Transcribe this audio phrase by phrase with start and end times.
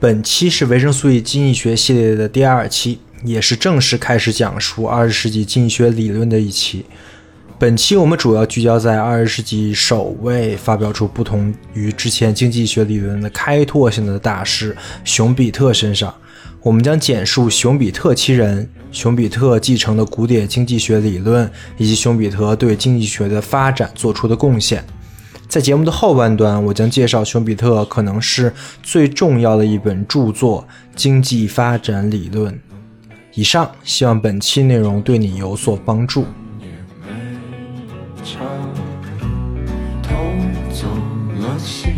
[0.00, 6.84] 本期是维生素 E 经济学系列的第二期，也是正式开始讲述二十世纪经济学理论的一期。
[7.58, 16.14] 本期我们主要聚焦在二十世纪首位发表出不同于之前经济学理论的开拓性的大师熊彼特身上。
[16.60, 24.84] 我们将简述熊彼特其人、熊彼特继承的古典经济学理论，以及熊彼特对经济学的发展做出的贡献。
[25.48, 30.62] 在节目的后半段，我将介绍熊彼特可能是最重要的一本著作
[30.94, 32.52] 《经济发展理论》。
[33.32, 36.26] 以上，希望本期内容对你有所帮助。
[36.60, 36.66] 也
[41.40, 41.97] 没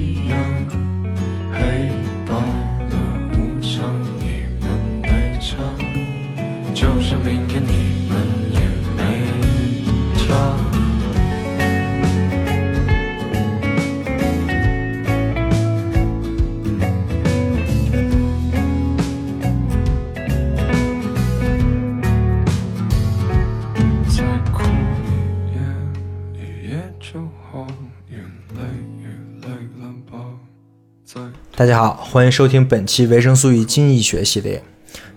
[31.60, 34.64] 大家好，欢迎收听本期维生素与经济学系列。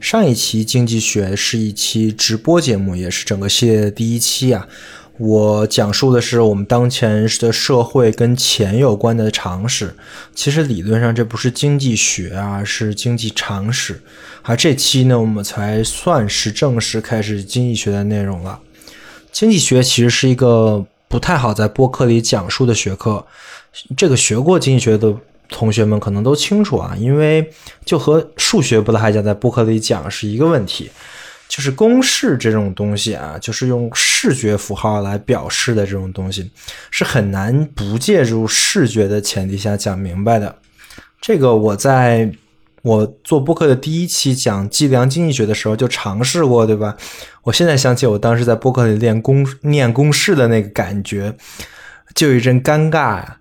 [0.01, 4.67] 上一期经济学是一期直播节目，也是整个系列的第一期啊。
[5.17, 9.95] 我讲述的是我们当前的社会跟钱有关的常识。
[10.35, 14.01] 其实理论上这不是经济学啊，是经济常识。
[14.41, 18.59] 而这期呢，我们才算是正式开始经济学的内容了。
[19.31, 23.25] 经济学其实是一个不太好在播客里讲述的学科。
[23.95, 25.15] 这个学过经济学的。
[25.53, 27.47] 同学们可能都清楚啊，因为
[27.85, 30.89] 就和数学不太讲在播客里讲是一个问题，
[31.47, 36.49] 就是公式这种东西啊，就是用视觉符号来表示的这种东西，
[36.89, 40.57] 是很难不借助视觉的前提下讲明白的。
[41.21, 42.31] 这个我在
[42.81, 46.97] 我做播客的第一期讲计量经济学的时候就尝试过，对吧？
[47.43, 51.35] 我现在想起我当时在播客里练公念公式的那个感觉，
[52.15, 53.37] 就有一阵尴尬呀。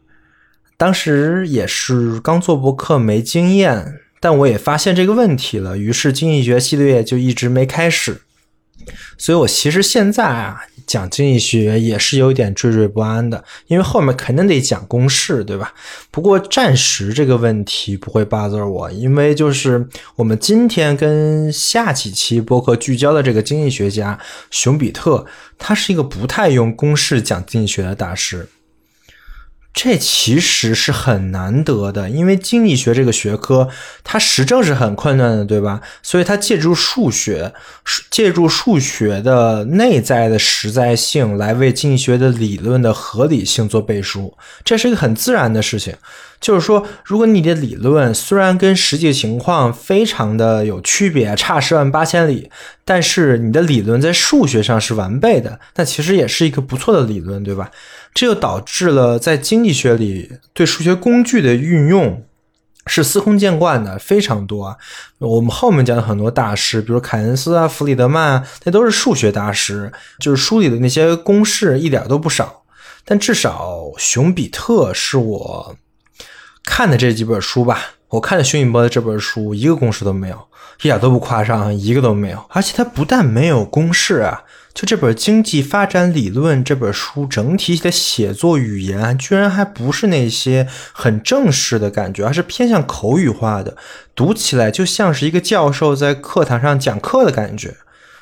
[0.82, 8.22] 当时也是刚做博客没经验，但我也发现这个问题了，于是经济学系列就一直没开始。
[9.16, 15.72] 所以我其实现在啊讲经济学也是有点惴惴不安的，因为后面肯定得讲公式，对吧？
[16.10, 24.18] 不过暂时这个问题不会 bother 我，因为就是我们今天跟下几期博客聚焦的这个经济学家
[24.50, 25.24] 熊彼特，
[25.56, 28.48] 他是一个不太用公式讲经济学的大师。
[29.74, 33.68] 这其实是很难得的，因为经济学这个学科
[34.04, 35.80] 它实证是很困难的，对吧？
[36.02, 37.52] 所以它借助数学，
[38.10, 45.94] 借助数学的内在的实在性来为经济学的理论的合理性做背书，这是一个很自然的事情。
[46.38, 52.50] 就是说，如果你的理论虽然跟实际情况非常的有区别，差十万八千里，
[52.84, 57.70] 但是你的理论在数学上是完备的，那其实也是一个不错的理论，对吧？
[58.14, 62.24] 这就导致了在经济学里对数学工具的运用
[62.86, 64.76] 是司空见惯的，非常多啊。
[65.18, 72.64] 我们后面讲的很多大师，比如凯恩斯啊、弗里德曼啊，那都是数学大师，就是书里的那些公式一点都不少。
[73.04, 75.76] 但至少熊彼特是我。
[76.64, 80.36] 看的这几本书吧，我看的熊彼波的这本书一个公式都没有，
[80.80, 82.40] 一点都不夸张，一个都没有。
[82.50, 84.44] 而且它不但没有公式啊，
[84.74, 93.76] 就这本《经济发展理论》这本书整体的写作语言，居然还不是那些很正式的感觉，而是偏向口语化的，
[94.14, 97.76] 读起来就像是一个教授在课堂上讲课的感觉。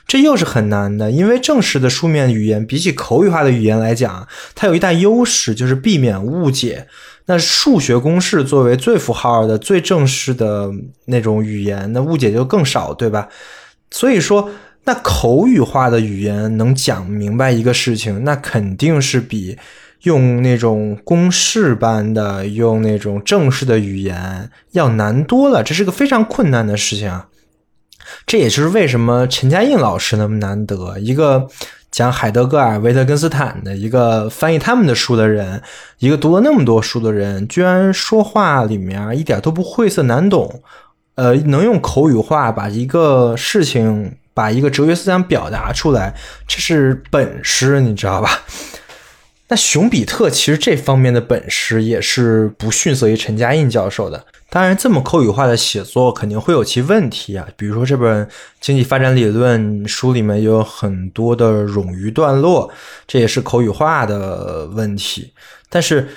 [0.07, 4.27] 这又是很难的，因为正式的书面语言比起口语化的语言来讲，
[4.57, 6.89] 它有一大优势，就是避免误解。
[7.27, 10.69] 那数学公式作为最符号的、最正式的
[11.05, 13.29] 那种语言，那误解就更少，对吧？
[13.93, 14.51] 所以说，
[14.85, 19.59] 那口语化的语言能讲明白一个事情，那肯定是比
[20.03, 25.63] 用那种公式般的、用那种正式的语言要难多了。
[25.63, 27.29] 这是个非常困难的事情啊！
[28.27, 31.49] 这也就是为什么陈嘉映老师那么难得，一个。
[31.93, 35.61] 讲海德格尔、维特根斯坦的一个翻译他们的书的人，
[35.99, 40.63] 一个读了那么多书的人，居然说话里面一点都不晦涩难懂，
[41.17, 46.15] 呃，能用口语化把一个事情、把一个哲学思想表达出来，
[46.49, 48.41] 这是本事，你知道吧？
[49.49, 54.25] 那熊彼特其实这方面的本事也是不逊色于陈嘉映教授的。
[54.49, 58.25] 当然，这么口语化的写作肯定会有其问题啊，比如说这本
[58.63, 62.73] 《经济发展理论》书里面有很多的冗余段落，
[63.07, 65.31] 这也是口语化的问题。
[65.69, 66.09] 但是，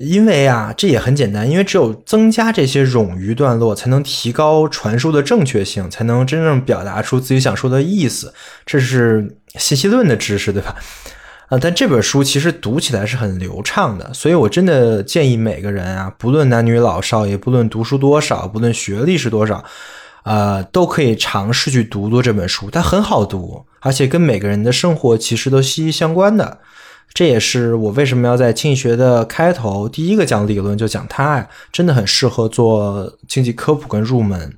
[0.00, 8.32] 因为啊，这也很简单，因为只有增加这些冗余段落，才能提高传输的正确性，才能真正表达出自己想说的意思。
[8.64, 10.74] 这是信息论的知识，对吧？
[11.48, 19.62] 啊，但这本书其实读起来是很流畅的，所以我真的建议每个人啊，不论男女老少，也不论读书多少，不论学历是多少，
[20.24, 22.70] 呃，都可以尝试去读读这本书。
[22.70, 26.60] 它很好读，而且跟每个人的生活其实都息息相关的。
[27.12, 34.56] 这也是我为什么要在经济学的开头第一个讲理论就讲它呀，真的很适合做经济科普跟入门。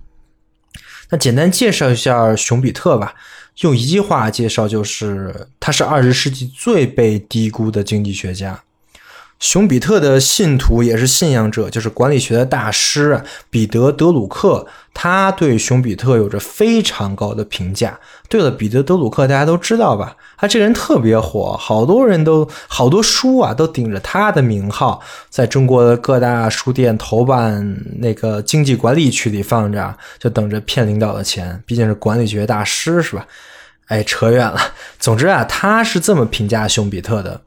[1.10, 3.14] 那简单介绍一下熊彼特吧。
[3.58, 8.62] 用一句话介绍，就是他是二十世纪最被低估的经济学家。
[9.42, 17.98] 熊彼特的信徒也是信仰者，就是管理学的大师彼得·德鲁克，他对熊彼特有着非常高的评价。
[18.28, 20.16] 对了，彼得·德鲁克大家都知道吧？
[20.36, 31.60] 他这个人特别火，好多人都好多书啊，都顶着他的名号，在中国的各大书店头版那个经济管理区里放着，就等着骗领导的钱。
[31.66, 33.26] 毕竟是管理学大师，是吧？
[33.88, 34.56] 哎，扯远了。
[35.00, 37.40] 总之啊，他是这么评价熊彼特的。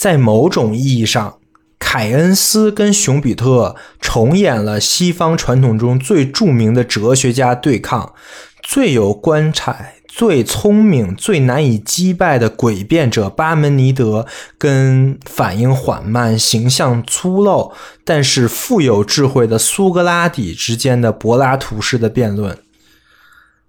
[0.00, 1.36] 在某种意义上，
[1.78, 8.14] 凯恩斯跟熊彼特重演了西方传统中最著名的哲学家对抗：
[8.62, 9.76] 最有观察、
[10.08, 14.26] 最聪明、最难以击败的诡辩者巴门尼德，
[14.56, 22.56] 跟反应缓慢、形象粗陋但是富有智慧的苏格拉底之间的柏拉图式的辩论。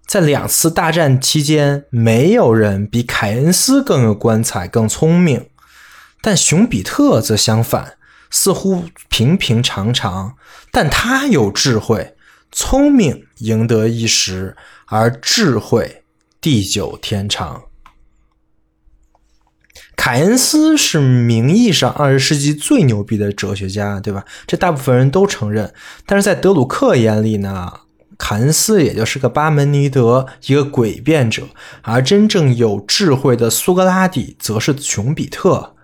[0.08, 5.48] 在两次大战期间，没有人比凯恩斯更有观察、更聪明。
[6.22, 7.98] 但熊彼特则相反，
[8.30, 10.36] 似乎平平常常，
[10.72, 12.16] 但他有智慧，
[12.52, 16.04] 聪明赢得一时，而智慧
[16.40, 17.64] 地久天长。
[19.96, 24.26] 凯恩斯是名义上二十世纪最牛逼的哲学家，对吧？
[24.48, 25.74] 这大部分人都承认。
[26.06, 27.72] 但是在德鲁克眼里呢，
[28.18, 31.50] 凯恩斯也就是个巴门尼德，一个诡辩者，
[31.84, 35.76] 而真正有智慧的苏格拉底则是熊彼特。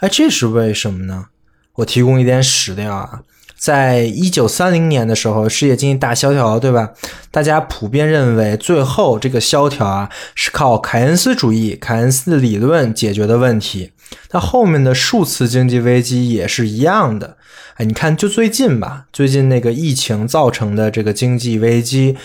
[0.00, 1.26] 哎，这是为什么呢？
[1.74, 3.22] 我提供一点史料啊，
[3.56, 6.90] 在一九三零年的时候，世界经济大萧条，对吧？
[7.32, 13.90] 大家普遍认为，最后这个萧条啊，是靠凯恩斯主义、凯恩斯的理论解决的问题。
[14.28, 17.36] 它后面的数次经济危机也是一样的。
[17.74, 22.16] 哎，你看，就最近吧，最近那个疫情造成的这个经济危机，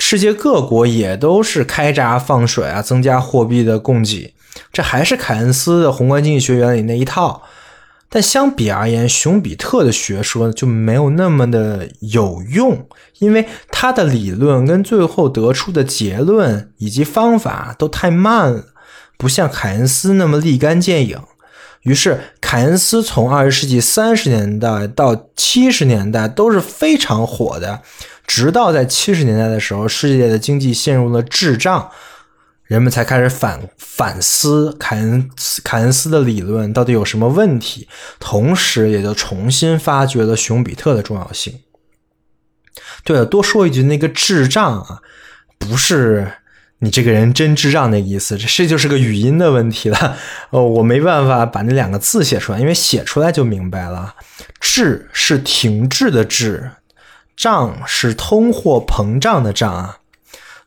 [0.00, 4.34] 世界各国也都是开闸放水啊，增加货币的供给。
[4.72, 7.42] 这还是凯恩斯的宏观经济学原理那一套，
[8.08, 12.86] 但相比而言，熊彼特的学说就没有那么的有用，
[13.18, 18.64] 因为他的理论跟最后得出的结论以及方法都太慢了，
[19.16, 21.20] 不像凯恩斯那么立竿见影。
[21.82, 27.80] 于是，凯恩斯从二十世纪三十年代到七十年代都是非常火的，
[28.26, 31.90] 直到在七十年代的时候，世界的经济陷入了滞胀。
[32.70, 37.88] 人们才开始反反思凯恩斯凯恩斯的理论到底有什么问题，
[38.20, 41.62] 同时也就重新发掘了熊彼特的重要性。
[43.02, 45.00] 对了，多说一句，那个智障啊，
[45.58, 46.32] 不是
[46.78, 50.16] 你这个人真智障的意思，这这就是个语音的问题了。
[50.50, 54.14] 哦，我没办法把那两个字写出来，因为写出来就明白了。
[54.60, 56.70] 智是停滞的滞，
[57.36, 59.98] 胀是通货膨胀的胀啊，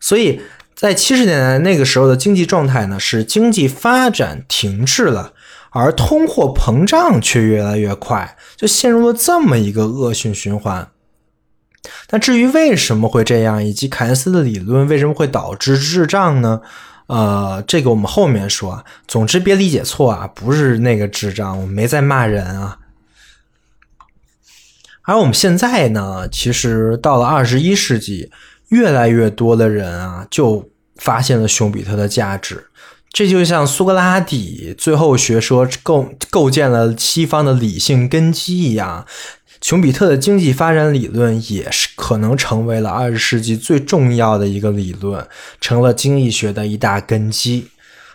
[0.02, 0.42] 所以。
[0.76, 5.34] 在七十年代那个时候的经济状态呢，是经济发展停滞了，
[5.70, 10.90] 而通货膨胀却越来越快，就陷入了这么一个恶性循环。
[12.12, 16.62] 那至于为什么会这样，以及凯恩斯的理论为什么会导致滞胀呢？
[17.08, 18.86] 呃，这个我们后面说。
[19.08, 22.80] 总之别理解错啊，不是那个智障，我没在骂人啊。
[25.06, 28.32] 而我们现在呢，其实到了二十一世纪，
[28.70, 32.66] 越来越多的人啊，就发现了熊彼特的价值。
[33.12, 39.06] 这就像苏格拉底最后学说构构建了西方的理性根基一样，
[39.62, 45.28] 熊彼特的经济发展理论也是可能成为了二十世纪最重要的一个理论，
[45.62, 47.68] 成了经济学的一大根基。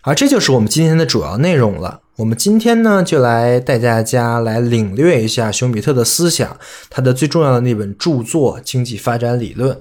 [0.02, 2.00] 而这就是我们今天的主要内容了。
[2.16, 6.56] 我们今天呢，就来带大家来领略一下熊彼特的思想，
[6.90, 9.76] 他的最重要的那本著作《经济发展理论》。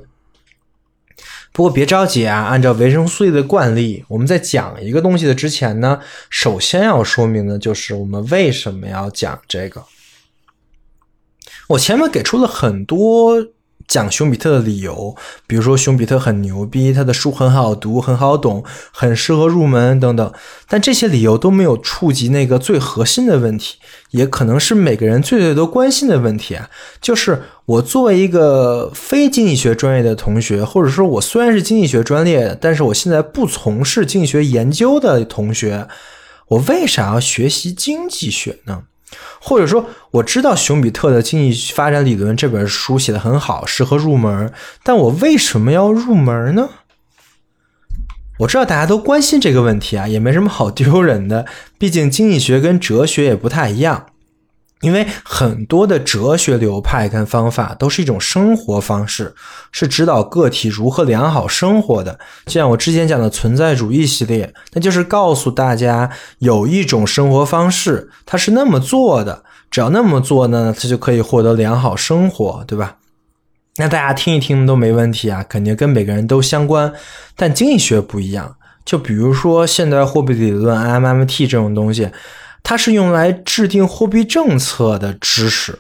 [1.58, 6.00] 不过别着急啊，按照维生素 E 的惯例，我们在讲一个东西的之前呢，
[6.30, 9.84] 首先要说明的就是我们为什么要讲这个。
[11.70, 13.44] 我前面给出了很多。
[13.88, 15.16] 讲熊彼特的理由，
[15.48, 20.34] 比如说熊彼特很牛逼，他的书很好读，很好懂，很适合入门等等。
[20.68, 23.78] 但这些理由都没有触及那个最核心的问题，
[24.12, 26.70] 也可能是每个人最最都关心的问题啊，
[27.02, 35.88] 就是我作为一个非经济学专业的同学，或者说我虽然是经济学专业，但是我现在不从事经济学研究的同学，
[36.50, 38.84] 我为啥要学习经济学呢？
[39.48, 44.52] 或者说，我知道熊彼特的经济发展理论这本书写的很好，适合入门，
[44.84, 46.68] 但我为什么要入门呢？
[48.40, 51.46] 我知道大家都关心这个问题啊，也没什么好丢人的，
[51.80, 54.08] 毕竟经济学跟哲学也不太一样。
[54.82, 59.34] 因为很多的哲学流派跟方法都是一种生活方式，
[59.72, 62.20] 是指导个体如何良好生活的。
[62.46, 72.98] 就像我之前讲的存在主义系列，那就是告诉大家有一种生活方式，它是那么做的，只要那么做呢，它就可以获得良好生活，对吧？
[73.78, 76.94] 那大家听一听都没问题啊，肯定跟每个人都相关。
[77.36, 78.56] 但经济学不一样，
[78.86, 82.12] 就比如说现代货币理论 （MMT） 这种东西。
[82.64, 85.80] 它是用来制定货币政策的知识，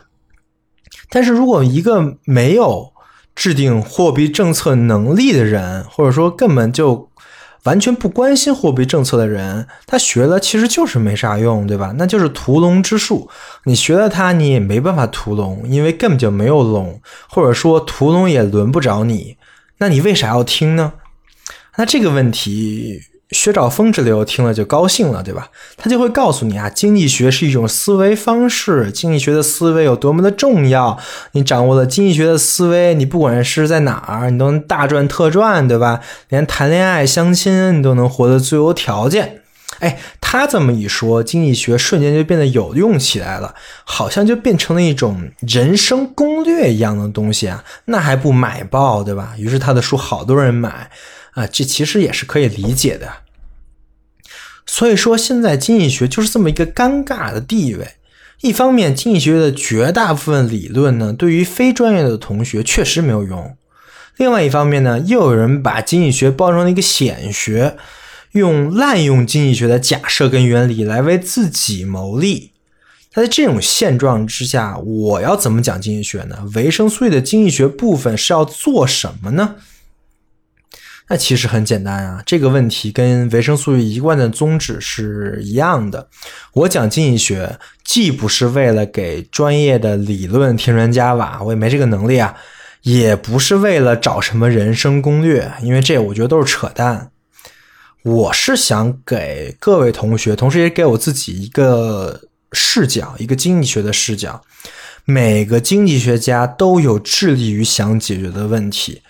[1.09, 2.93] 但是如果一个没有
[3.35, 7.09] 制定货币政策能力的人，或者说根本就
[7.63, 11.93] 完全不关心货币政策的人，他学了其实就是没啥用，对吧？
[11.97, 13.29] 那就是屠龙之术，
[13.65, 19.35] 你学了它，你也没办法屠龙，因为根本就没有龙，或者说屠龙也轮不着你，
[19.79, 20.93] 那你为啥要听呢？
[21.75, 23.01] 那这个问题。
[23.31, 25.49] 薛兆丰之流听了就高兴了，对吧？
[25.75, 30.97] 他就会告诉你啊，经济学是一种思维方式，经济学的思维有多么的重要。
[31.33, 35.99] 你掌握了经济学的思维，你不管是在哪儿，你都能大赚特赚，对吧？
[36.29, 39.41] 连谈恋爱、相亲，你都能获得最优条件。
[39.79, 43.53] 哎，他这么一说，经济学瞬间就变得有用起来了，
[43.83, 47.63] 好像就变成了一种人生攻略一样的东西啊！
[47.85, 49.33] 那还不买爆，对吧？
[49.37, 50.89] 于是他的书好多人买。
[51.37, 53.07] 啊，这其实也是可以理解的。
[54.65, 57.89] 所以说，现在经济学就是这么一个尴尬的地位。
[58.41, 63.55] 一方面，经济学的绝大部分理论呢，对于非专业的同学确实没有用；
[64.17, 67.77] 另外一方面呢，又有人把经济学包装了一个显学，
[68.31, 72.53] 用滥用经济学的假设跟原理来为自己谋利。
[73.13, 76.49] 那在这种现状之下，我要怎么讲经济学呢？
[76.55, 79.55] 维生素的经济学部分是要做什么呢？
[81.09, 86.09] 那其实很简单啊，这个问题跟维生素 E 一贯的宗旨是一样的。
[86.53, 92.35] 我讲经济学，既不是为了给专业的理论添砖加瓦，我也没这个能力啊；
[92.81, 97.11] 也不是为了找什么人生攻略，因为这我觉得都是扯淡。
[98.03, 102.21] 我是想给各位同学，同时也给我自己一个
[102.51, 104.41] 视角，一个经济学的视角。
[105.05, 109.01] 每个经济学家都有致力于想解决的问题。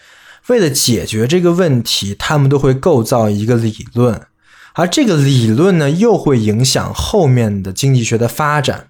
[0.47, 4.27] 为了解决这个问题，他们都会构造一个理论，
[4.73, 8.89] 而这个理论呢，又会影响后面的经济学的发展。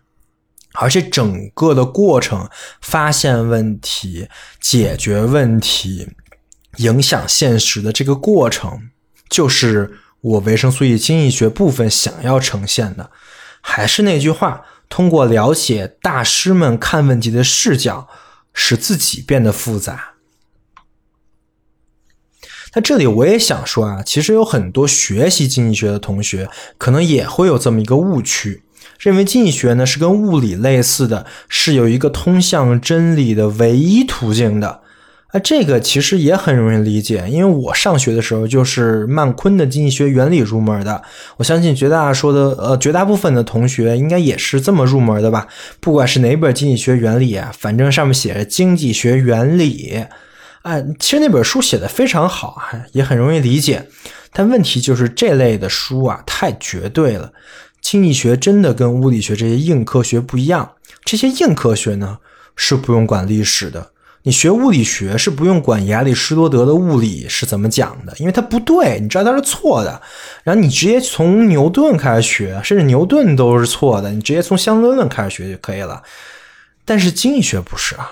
[0.73, 2.47] 而且整个的过程，
[2.81, 4.27] 发现问题、
[4.61, 6.09] 解决问题、
[6.75, 8.89] 影响现实的这个过程，
[9.27, 13.09] 就是我维生素 E 经济学部分想要呈现的。
[13.61, 18.07] 还是那句话，通过了解大师们看问题的视角，
[18.53, 20.16] 使自己变得复杂。
[22.77, 28.61] 那这里我也想说啊，其实有很多学习经济学的同学，可能也会有这么一个误区，
[28.99, 34.81] 认为经济学呢是跟物理类似的，是有一个通向真理的唯一途径的。
[35.29, 41.01] 啊，这个其实也很容易理解，因为我上学的时候就是曼昆的经济学原理入门的。
[41.37, 45.47] 我相信绝大说的呃绝大部分的同学应该也是这么入门的吧？
[45.79, 50.05] 不管是哪本经济学原理啊，反正上面写着经济学原理。
[50.67, 53.87] 哎，其实那本书写的非常好啊，也很容易理解。
[54.33, 57.31] 但问题就是这类的书啊太绝对了。
[57.79, 60.69] 经济学真的跟物理学这些硬科学不一样。
[61.05, 62.17] 这些硬科学呢，
[62.57, 63.91] 是不用管历史的。
[64.23, 70.01] 你学物理学是不用管亚里士多德的物理是怎么讲的，因为它不对，你知道它是错的。
[70.43, 76.03] 然后你直接从牛顿开始学，甚至牛顿都是错的，你直接从相对论开始学就可以了。
[76.83, 78.11] 但是经济学不是啊，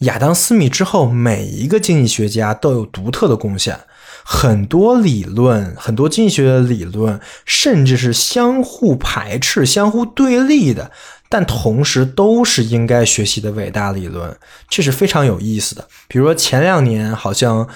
[0.00, 3.80] 亚当·斯密之后，每一个经济学家都有独特的贡献，
[4.24, 10.90] 很多理论，很多经济学的理论，甚至是相互排斥、相互对立的。
[11.30, 14.34] 但同时都是应该学习的伟大理论，
[14.66, 15.86] 这是非常有意思的。
[16.06, 17.68] 比如说前两年好像，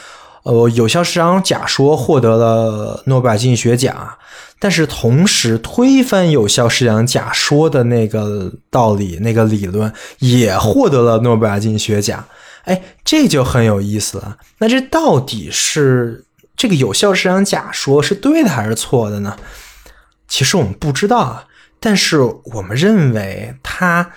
[0.43, 4.19] 呃，有效市场假说获得了诺贝尔经济学奖，
[4.59, 12.25] 但是同时推翻有效市场假说的那个道理、那个理论也获得了诺贝尔经济学奖。
[12.65, 14.39] 哎，这就很有意思了。
[14.59, 16.25] 那这到底是
[16.57, 19.37] 这个有效市场假说是对的还是错的呢？
[20.29, 21.47] 其实我们不知道啊。
[21.85, 24.13] 但是我们认为，它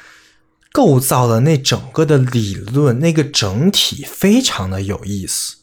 [0.71, 5.55] 构造的那整个的理论，那个整体非常的有意思，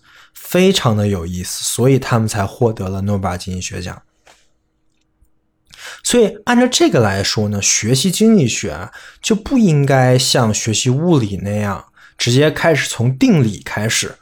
[0.52, 4.02] 非常的有意思，所以他们才获得了诺贝尔经济学奖。
[6.04, 8.90] 所以按照这个来说呢，学习经济学
[9.22, 11.86] 就不应该像学习物理那样，
[12.18, 14.16] 直接开始从定理开始，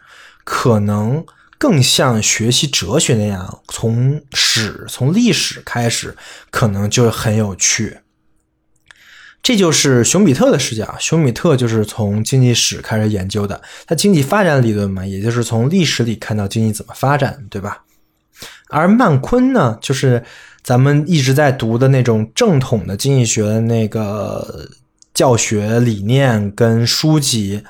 [0.45, 1.27] 可能。
[1.63, 6.17] 更像学习哲学那样，从史、从历史开始，
[6.51, 7.99] 可能就很有趣。
[9.43, 10.95] 这就是熊彼特的视角。
[10.99, 17.83] 熊彼特就是从经济史开始研究的，他经济发展理论嘛，也就是从历史里看到经济怎么发展，对吧？
[18.69, 20.23] 而曼昆呢，就是
[20.63, 24.69] 咱们一直在读的那种正统的经济学的那个
[25.15, 27.63] 教学理念跟书籍。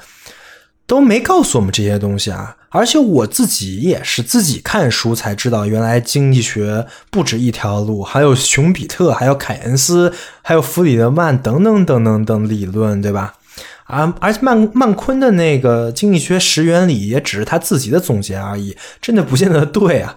[0.87, 2.57] 都没告诉我们这些东西啊！
[2.71, 10.12] 而且我自己也是自己看书才知道，原来经济学不止一条路，还有熊彼特，还有凯恩斯，
[10.43, 13.35] 还有弗里德曼等等等等等理论，对吧？
[13.85, 20.17] 啊，而且曼曼昆的那个经济学十原理也只是他自己的总结而已，真的不见得对啊！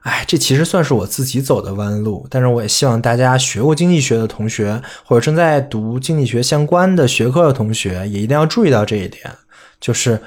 [0.00, 9.30] 哎，这其实算是我自己走的弯路，但是我也希望大家学过经济学的同学，或者正在读经济学相关的学科的同学，也一定要注意到这一点。
[9.78, 10.20] 就是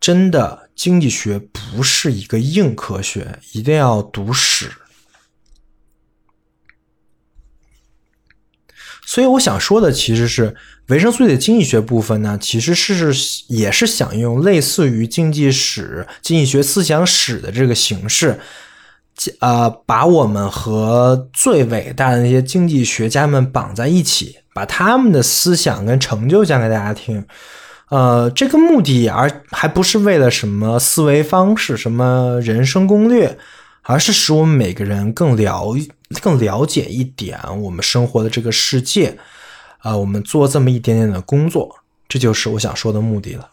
[0.00, 4.70] 真的，经济学不是一个硬科学，一定要读史。
[9.04, 10.56] 所以我想说的其实是
[10.86, 13.12] 维生素的经济学部分呢，其实是
[13.48, 18.40] 也是想用类似于经济史、经济学思想史的这个形式，
[19.40, 27.26] 呃，把我们和最伟大的那些经济学家们绑在一起，把他们的思想跟成就讲给大家听。
[27.92, 33.38] 呃，这个目的而还不是为了什么思维方式、什么人生攻略，
[33.82, 35.76] 而是使我们每个人更了、
[36.22, 39.18] 更了解一点我们生活的这个世界。
[39.80, 43.50] 啊，我们做这么一点点的工作，这就是我想说的目的了。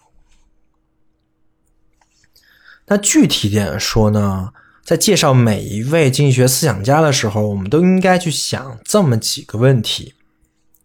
[2.88, 4.54] 那具体点说呢，
[4.86, 10.14] 在介绍每一位经济学思想家的时候，我们都应该去想这么几个问题：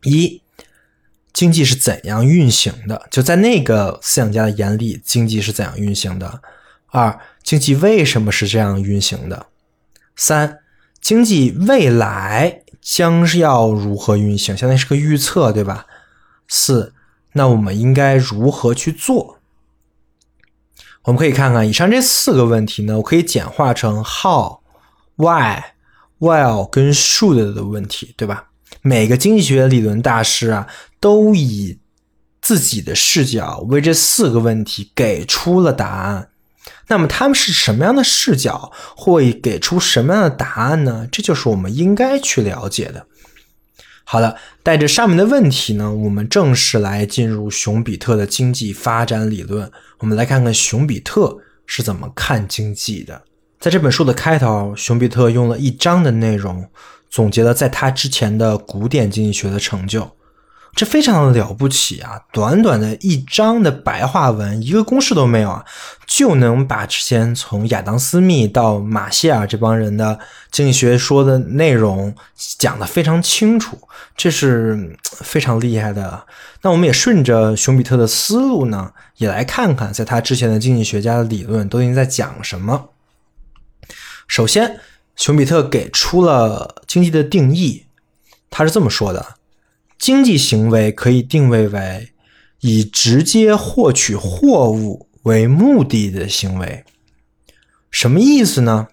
[0.03, 0.40] 一。
[1.35, 3.09] 经济是怎样运行的？
[3.11, 6.40] 就在那个思想家的眼里，经济是怎样运行的？
[6.87, 9.49] 二、经济为什么是这样运行的？
[10.14, 10.61] 三、
[11.01, 14.57] 经济未来将是要如何运行？
[14.57, 15.87] 相当于是个预测，对吧？
[16.47, 16.94] 四、
[17.33, 19.40] 那我们应该如何去做？
[21.03, 24.61] 我们可以看看以上这四个问题呢，我可以简化成 how、
[25.16, 25.61] why、
[26.20, 28.51] while 跟 should 的问题，对吧？
[28.83, 30.67] 每个经济学理论大师啊。
[31.01, 31.81] 都以
[32.41, 36.31] 自己的视角为这四个问题给出了答案。
[36.89, 41.07] 那么他们是什么样的视角，会给出什么样的答案呢？
[41.13, 43.07] 这就是我们应该去了解的。
[44.05, 49.71] 好了，带着上面的问题呢，我们正式来进入熊彼特的经济发展理论。
[49.99, 53.25] 我们来看看熊彼特是怎么看经济的。
[53.61, 56.67] 在这本书的开头，熊彼特用了一章的内容，
[57.14, 60.11] 总结了在他之前的古典经济学的成就。
[60.74, 62.20] 这非常的了不起啊！
[62.33, 65.64] 短短的一章的白话文，一个公式都没有啊，
[66.09, 70.18] 就能把之前从亚当·斯密到马歇尔这帮人的
[70.50, 73.79] 经济学说的内容讲得非常清楚，
[74.16, 76.27] 这是非常厉害的。
[76.62, 82.88] 那我们也顺着熊彼特的思路呢，也来看看在他之前的经济学家的理论都已经在讲什么。
[84.27, 84.81] 首先，
[85.16, 87.87] 熊彼特给出了经济的定义，
[88.50, 89.37] 他是这么说的。
[89.98, 92.11] 经济行为可以定位为
[92.61, 96.85] 以直接获取货物为目的的行为，
[97.90, 98.88] 什么意思呢？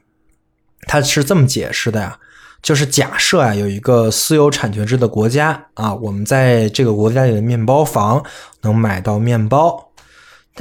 [0.88, 2.20] 他是这么解释的呀：
[2.62, 8.24] 就是假设啊，有一个私有产权制的国家啊，我们在这个国家里的面包房
[8.62, 9.91] 能买到面包，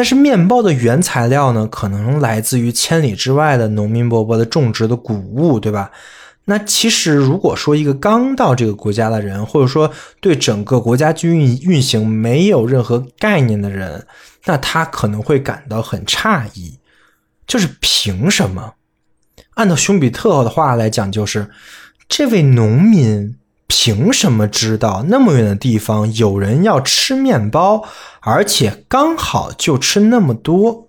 [0.01, 5.91] 但是面包的原材料呢，可能来自于千里之外的农民伯伯的种植的谷物，对吧？
[6.47, 14.07] 那其实如果说一个刚到这个国家的人，或者说对整个国家军运运行没有任何概念的人，
[14.47, 16.79] 那他可能会感到很诧异，
[17.47, 18.73] 就是凭什么？
[19.57, 21.51] 按照熊彼特的话来讲，就是。
[22.09, 23.37] 这位农民
[23.73, 27.85] 凭什么知道那么远的地方有人要吃面包，
[28.19, 30.89] 而且刚好就吃那么多？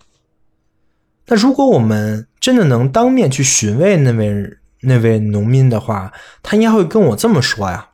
[1.27, 7.89] 那如果我们真的能当面去询问那位那位农民的话，他应该会跟我这么说呀，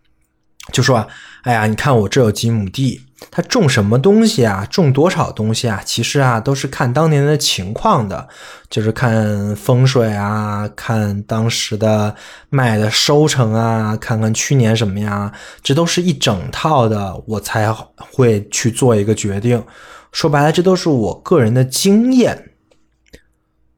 [0.71, 1.05] 就说
[1.43, 4.65] ：“哎呀，你看我这有几亩地。”他种什么东西啊？
[4.69, 5.81] 种多少东西啊？
[5.83, 8.27] 其实啊，都是看当年的情况的，
[8.69, 12.15] 就是看风水啊，看当时的
[12.49, 15.31] 卖的收成啊，看看去年什么呀，
[15.63, 19.63] 这都是一整套的，我才会去做一个决定。
[20.11, 22.51] 说白了，这都是我个人的经验。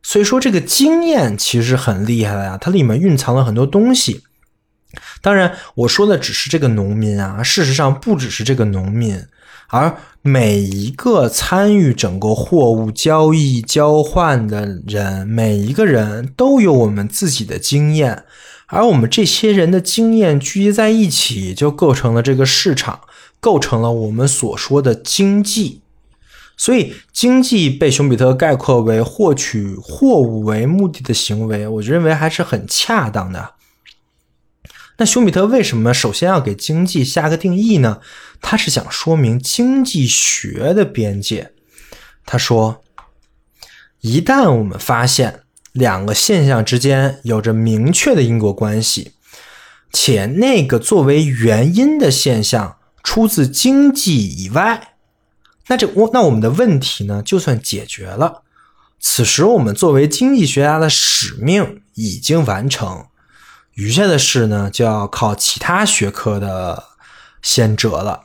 [0.03, 4.23] 所以说，这个经验其实很厉害的呀，它里面蕴藏了很多东西。
[5.21, 7.43] 当然，我说的只是这个农民啊。
[7.43, 9.23] 事实上，不只是这个农民，
[9.67, 18.23] 而每一个参与整个货物交易交换的人，每一个人都有我们自己的经验，
[18.67, 23.01] 而我们这些人的经验聚集在一起，就构成了这个市场，
[23.39, 25.81] 构成了我们所说的经济。
[26.57, 33.51] 所以，经济被熊彼特概括为获取货物为目的的行为，我认为还是很恰当的。
[34.99, 38.01] 那熊彼特为什么首先要给经济下个定义呢？
[38.41, 41.53] 他是想说明经济学的边界。
[42.25, 42.83] 他说，
[44.01, 49.13] 一旦我们发现两个现象之间有着明确的因果关系，
[49.93, 54.95] 且那个作为原因的现象出自经济以外，
[55.67, 58.43] 那这我那我们的问题呢就算解决了。
[58.99, 63.05] 此时我们作为经济学家的使命已经完成。
[63.75, 66.83] 余下的事呢，就要靠其他学科的
[67.41, 68.23] 先哲了。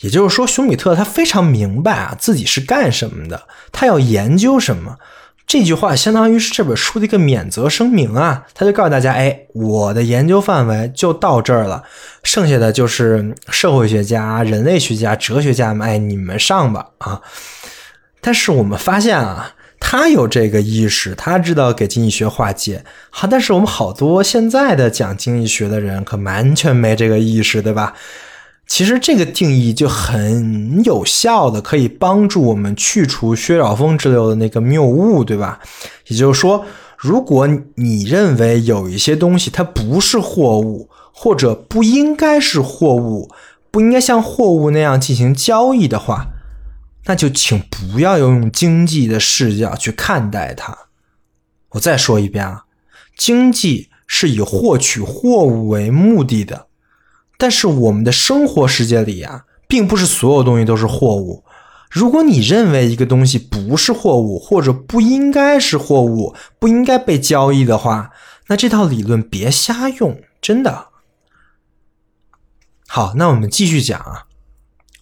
[0.00, 4.98] 也就是说，熊彼特他非常明白啊，自己是干什么的，他要研究什么。
[5.46, 11.84] 这句话相当于是这本书的一个免责声明啊，他就告诉大家：哎，我的研究范围就到这儿了，
[12.24, 17.20] 剩下的就是社会学家、人类学家、哲学家们，哎，你们上吧啊！
[18.20, 19.54] 但是我们发现啊。
[19.84, 22.82] 他有这个意识，他知道给经济学划界。
[23.10, 27.92] 好，但是我们好多现在的讲经济学的人可完全没这个意识，对吧？
[28.66, 35.60] 其实这个定义就很有效的，可以帮助我们去除薛兆丰之流的那个谬误，对吧？
[36.06, 36.64] 也就是说，
[36.96, 43.28] 如果你认为有一些东西它不是货物，或者不应该是货物，
[43.70, 46.28] 不应该像货物那样进行交易的话。
[47.06, 50.76] 那就请不要用经济的视角去看待它。
[51.70, 52.64] 我再说一遍啊，
[53.16, 56.66] 经济是以获取货物为目的的，
[57.38, 61.44] 但是我们的生活世界里啊，并不是所有东西都是货物。
[61.90, 68.12] 如果你认为一个东西不是货物，或者不应该是货物，不应该被交易的话，
[68.46, 70.88] 那这套理论别瞎用，真的。
[72.86, 74.26] 好，那我们继续讲啊。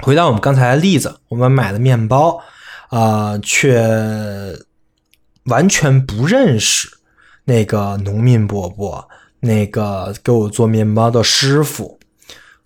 [0.02, 2.40] 回到我们刚才的例子，我们买了面包，
[2.88, 3.80] 啊，却
[5.44, 6.88] 完全不认识
[7.44, 9.08] 那个农民伯伯，
[9.40, 11.98] 那个给我做面包的师傅，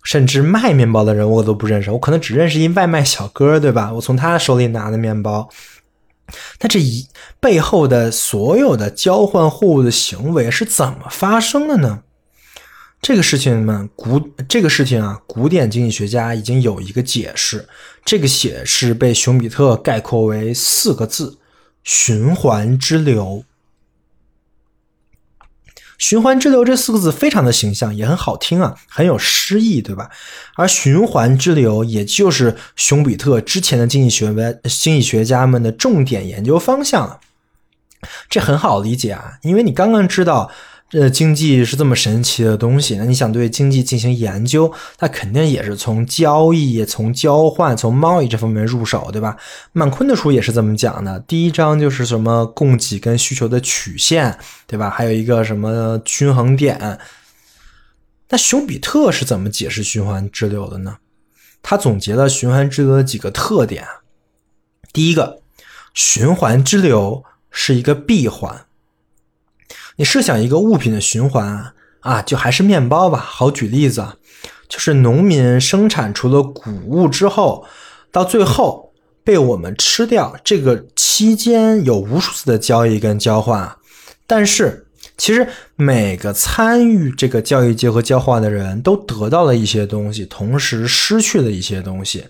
[0.03, 3.91] 甚至卖面包的人我都不认识，我可能只认识一外卖小哥，对吧？
[3.93, 5.49] 我从他手里拿的面包，
[6.57, 7.07] 他这一
[7.39, 12.01] 背后的所有的交换货物的行为是怎么发生的呢？
[13.05, 17.69] 这个事情呢，古这个事情啊，古典经济学家已经有一个解释。
[18.03, 21.37] 这个解释被熊彼特概括为四个字：
[21.83, 23.43] 循环之流。
[25.99, 30.09] 循环之流这四个字非常的形象，也很好听啊，很有诗意，对吧？
[30.55, 37.19] 而循环之流，也就是熊彼特之前的经济学家经济学家们的重点研究方向了。
[38.27, 40.49] 这很好理解啊，因为你刚刚知道。
[40.87, 49.35] 这经济是这么神奇的东西，那你想对经济进行研究，那肯定也是从交易、从交换、从贸易这方面入手，对吧？
[49.73, 51.19] 曼昆的书也是这么讲的。
[51.21, 54.89] 第一章就是什么供给跟需求的曲线，对吧？
[54.89, 56.99] 还有一个什么均衡点。
[58.29, 60.97] 那熊彼特是怎么解释循环之流的呢？
[61.63, 63.85] 他总结了循环之流的几个特点。
[64.93, 65.41] 第一个，
[65.95, 68.64] 循环之流是一个闭环。
[69.97, 73.17] 你设想一个物品的循环啊，就还是面包吧。
[73.17, 74.05] 好举例子，
[74.67, 77.65] 就是农民生产出了谷物之后，
[78.11, 83.77] 到最后被我们吃掉，这个期间有无数次的交易跟交换。
[84.27, 92.25] 但是，其实每个参与这个交易结合交换的人都得到了一些东西，同时失去了一些东西。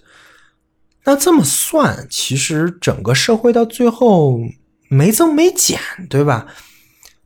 [1.05, 4.39] 那这么算，其实整个社会到最后
[4.89, 6.47] 没增没减，对吧？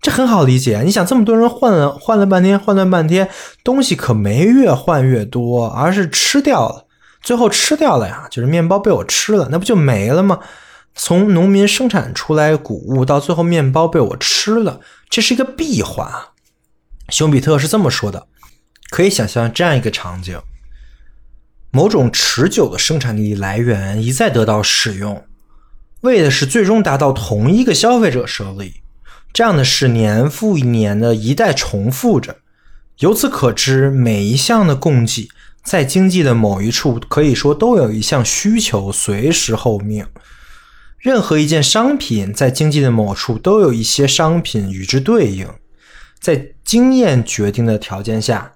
[0.02, 3.30] 这很好理解，你想这么多人换了换了半天，换了半天，
[3.64, 6.86] 东西可没越换越多，而是吃掉了，
[7.22, 10.40] 最后吃掉了呀，就是面包被我吃了，那不就没了吗？
[10.96, 16.10] 从农民生产出来谷物到最后面包被我吃了，这是一个闭环。
[17.10, 18.28] 熊彼特是这么说的，
[18.90, 20.40] 可以想象这样一个场景：
[21.72, 25.26] 某种持久的生产力来源一再得到使用，
[26.02, 28.82] 为的是最终达到同一个消费者手里。
[29.32, 32.38] 这样的事年复一年的一代重复着，
[32.98, 35.30] 由此可知，每一项的供给
[35.64, 40.06] 在经济的某一处，可以说都有一项需求随时候命。
[40.98, 45.48] 任何一件商品在经济的某处都有一些商品与之对应，
[46.20, 48.54] 在经验决定的条件下，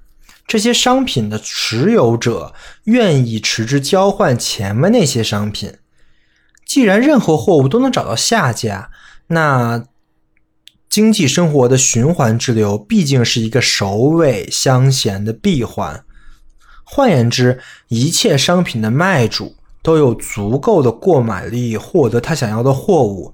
[0.47, 2.53] 这些商品的持有者
[2.85, 5.75] 愿意持之交换前面那些商品。
[6.65, 8.89] 既然任何货物都能找到下家，
[9.27, 9.85] 那。
[10.93, 16.05] 经济生活的循环之流毕竟是一个首尾相衔的闭环。
[16.83, 23.33] 换言之，一切商品的卖主都有足够的购买力获得他想要的货物。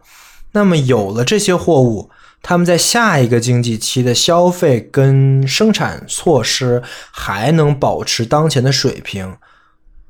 [0.53, 2.09] 那么，有了这些货物，
[2.41, 9.35] 他们在下一个经济期的消费跟生产措施还能保持当前的水平。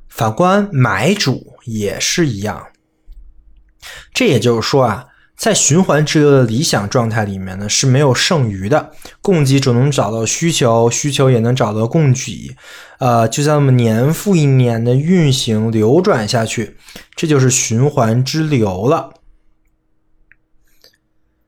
[0.07, 2.67] 反观买主也是一样。
[4.13, 5.07] 这也就是说啊。
[5.39, 12.53] 在循环之流的理想状态里面呢，是没有剩余的，供给只能找到需求，需求也能找到供给，
[12.99, 16.75] 呃，就这么年复一年的运行流转下去，
[17.15, 19.11] 这就是循环之流了。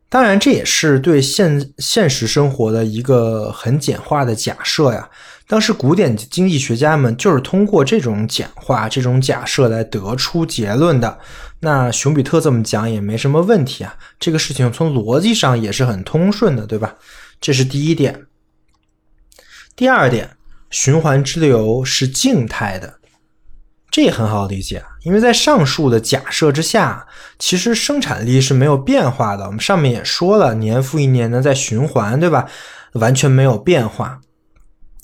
[0.08, 5.10] 当然，这也是对现现实生活的一个很简化的假设呀。
[5.48, 11.20] 当时古典经济学家们就是通过这种简化、这种假设来得出结论的。
[11.62, 16.96] 那熊彼特这么讲也没什么问题啊，这个事情从逻辑上也是很通顺的，对吧？
[17.40, 18.26] 这是第一点。
[19.76, 20.38] 第二点，
[20.70, 22.96] 循环之流是静态的，
[23.90, 29.46] 这也很好理解，因为在上述的假设之下，其实生产力是没有变化的。
[29.46, 32.48] 我们上面也说了，年复一年的在循环，对吧？
[32.94, 34.20] 完全没有变化。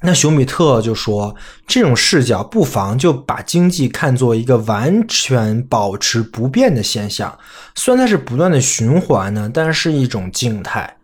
[0.01, 7.36] 那熊彼特就说，这种视角不妨就把经济看作一个完全保持不变的现象。
[7.73, 10.97] 虽然它是不断的循环呢，但是一种静态。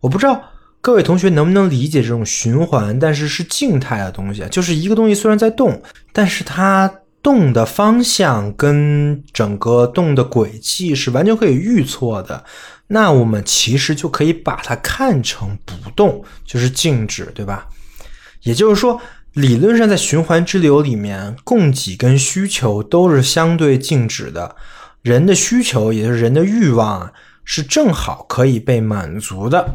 [0.00, 0.42] 我不知道
[0.80, 5.82] 各位同学能不能理解这种循环，但是是静态的东西，就是一个东西虽然在动，
[6.14, 6.90] 但是它
[7.22, 12.42] 动的方向跟整个动的轨迹是完全可以预测的。
[12.86, 17.66] 那我们其实就可以把它看成不动，就是静止，对吧？
[18.42, 19.00] 也就是说，
[19.32, 24.56] 理论上在循环之流里面，供给跟需求都是相对静止的。
[25.02, 27.12] 人的需求，也就是人的欲望，
[27.44, 29.74] 是正好可以被满足的。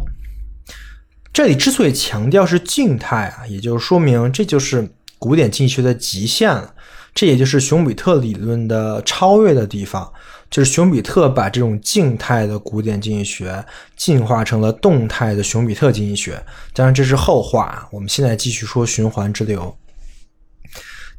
[1.31, 6.72] 这里之所以强调是静态啊，也就说明这就是古典经济学的极限了。
[7.13, 10.11] 这也就是熊彼特理论的超越的地方。
[10.49, 13.65] 就是熊彼特把这种静态的古典经济学
[13.97, 16.39] 进化成了动态的熊彼特经济学，
[16.73, 17.87] 当然这是后话。
[17.91, 19.75] 我们现在继续说循环之流。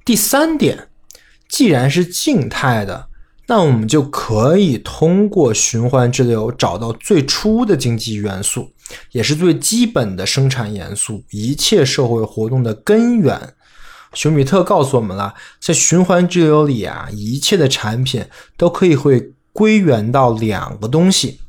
[0.04, 0.86] 第三点，
[1.48, 3.08] 既然是静态的，
[3.48, 8.70] 那我们就可以通过循环之流找到最初的经济元素，
[9.10, 13.53] 也是最基本的生产元素，一切社会活动的根源。
[14.14, 18.24] 熊彼特告诉我们了，在循环之流里啊，一切的产品
[18.56, 21.40] 都可以会归源到两个东西，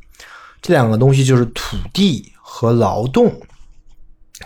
[0.62, 3.40] 这两个东西就是土地和劳动。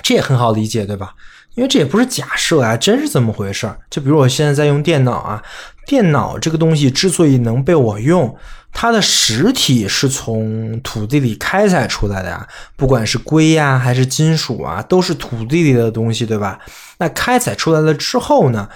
[0.03, 1.15] 这也很好理解，对吧？
[1.55, 3.77] 因为这也不是假设啊，真是这么回事儿。
[3.89, 5.43] 就比如我现在在用电脑啊，
[5.87, 8.37] 电脑这个东西之所以能被我用。
[8.71, 16.59] 它的实体是从土地里开采出来的呀，不管是硅呀还是金属啊，都是土地里的东西，对吧？
[16.99, 18.69] 那开采出来了之后呢，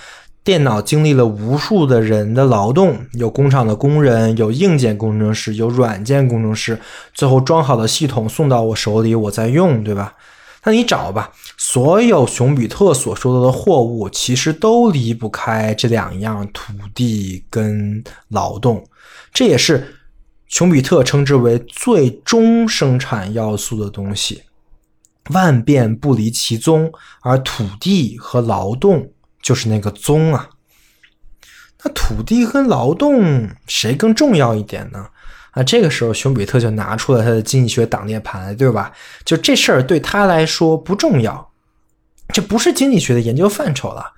[0.44, 6.80] 电脑经历了无数的人的劳动，有工厂的工人，有硬件工程师，有软件工程师，
[7.14, 10.16] 最后装好的系统送到我手里，我在用，对吧？
[10.64, 18.82] 那你找吧，所有熊彼特所说的货物，其实都离不开这两样土地跟劳动。
[19.34, 19.96] 这也是
[20.48, 24.44] 熊彼特称之为最终生产要素的东西。
[25.30, 30.50] 万变不离其宗，而土地和劳动就是那个宗啊。
[31.84, 35.08] 那土地跟劳动谁更重要一点呢？
[35.52, 38.92] 啊，这个时候熊彼特就拿出了他的经济学挡箭牌，对吧？
[39.24, 41.52] 就这事儿对他来说不重要，
[42.30, 44.14] 这不是经济学的研究范畴了。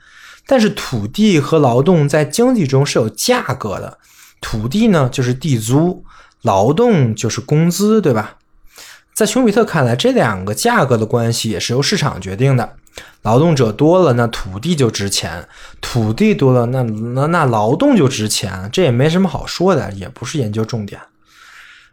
[0.48, 3.98] 但是土地和劳动在经济中是有价格的，
[4.39, 6.06] 土地呢就是地租，
[6.44, 8.38] 劳动就是工资，对吧？
[9.15, 12.75] 在熊彼特看来，这两个价格的关系也是由市场决定的。
[13.21, 15.41] 劳动者多了，那土地就值钱；
[15.80, 18.69] 土地多了，那那那劳动就值钱。
[18.73, 20.99] 这也没什么好说的，也不是研究重点。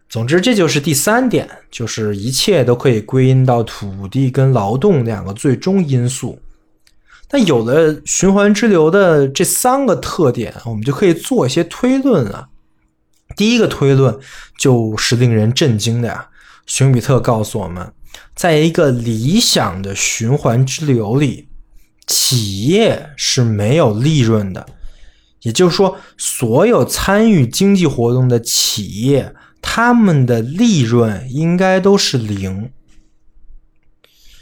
[0.09, 6.41] 总之，这就是第三点，就是一切都可以归因到土地跟劳动两个最终因素。
[7.31, 12.49] 那有了循环之流的这三个特点，我们就可以做一些推论了。
[13.37, 14.19] 第一个推论
[14.59, 16.29] 就是令人震惊的呀，
[16.67, 17.93] 熊彼特告诉我们。
[18.35, 21.49] 在一个理想的循环之流里，
[22.07, 24.67] 企业是没有利润的，
[25.43, 32.71] 也就是说，所有参与经济活动的企业，他们的利润应该都是零。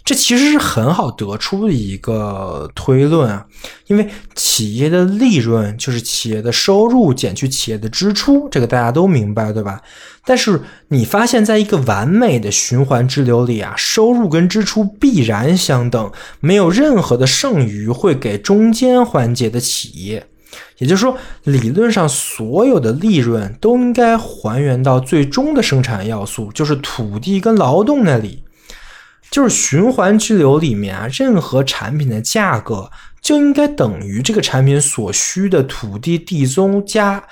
[0.04, 3.46] 这其实是很好得出的一个推论啊，
[3.86, 9.80] 因为企业的利润就是企业的收入减去企业的支出，这个大家都明白，对吧？
[10.24, 20.26] 但是你发现在一个完美的循环之流里啊，收入跟支出必然相等，没有任何的剩余会给中间环节的企业。
[20.78, 28.42] 也就是说，理论上所有的利润都应该还原到最终的生产要素，就是土地跟劳动那里。
[29.30, 32.90] 就是循环之流里面啊，任何产品的价格
[33.22, 37.22] 就应该等于这个产品所需的土地地租加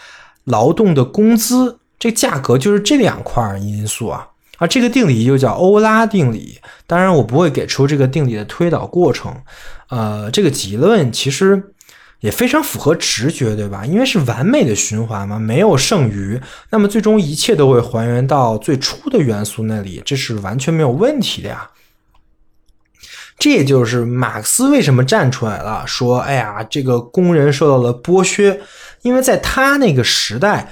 [0.45, 4.29] 劳动的工资，这价格就是这两块因素啊。
[4.59, 6.59] 而这个定理又叫欧拉定理。
[6.87, 9.33] 当然，我不会给出这个定理的推导过程。
[9.89, 11.75] 呃，这个结论其实
[12.19, 13.87] 也非常符合直觉，对吧？
[13.87, 21.71] 因为是完美的循环嘛，没有剩余，那么最终一切都会还原到最初的元素那里，这是完全没有问题的呀。
[23.39, 28.61] 这也就是马克思为什么站出来了，说：“哎呀，这个工人受到了剥削，
[29.03, 30.69] 因为在他那个时代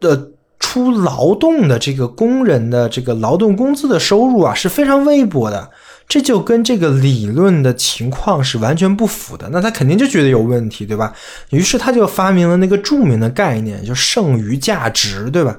[0.00, 5.68] 的出劳动的这个工人的这个劳动工资的收入啊是非常微薄的，
[6.06, 9.48] 这就跟这个理论的情况是完全不符的。
[9.50, 11.12] 那他肯定就觉得有问题，对吧？
[11.50, 15.58] 于是他就发明了那个著名的概念，就剩余价值，对吧？”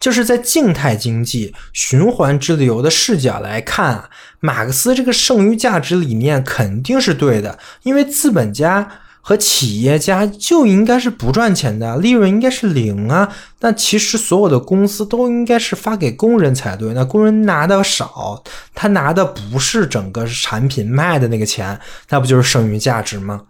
[0.00, 4.04] 就是在静态经济循环之流的视角来看，
[4.40, 8.90] 马克思这个剩余价值理念肯定是对的，因为资本家
[9.26, 13.34] 和企业家就应该是不赚钱的，利润应该是零啊。
[13.60, 23.44] 那其实所有的公司都应该是发给工人才对，那工人拿的少，他拿的不是整个产品卖的那个钱，那不就是剩余价值吗？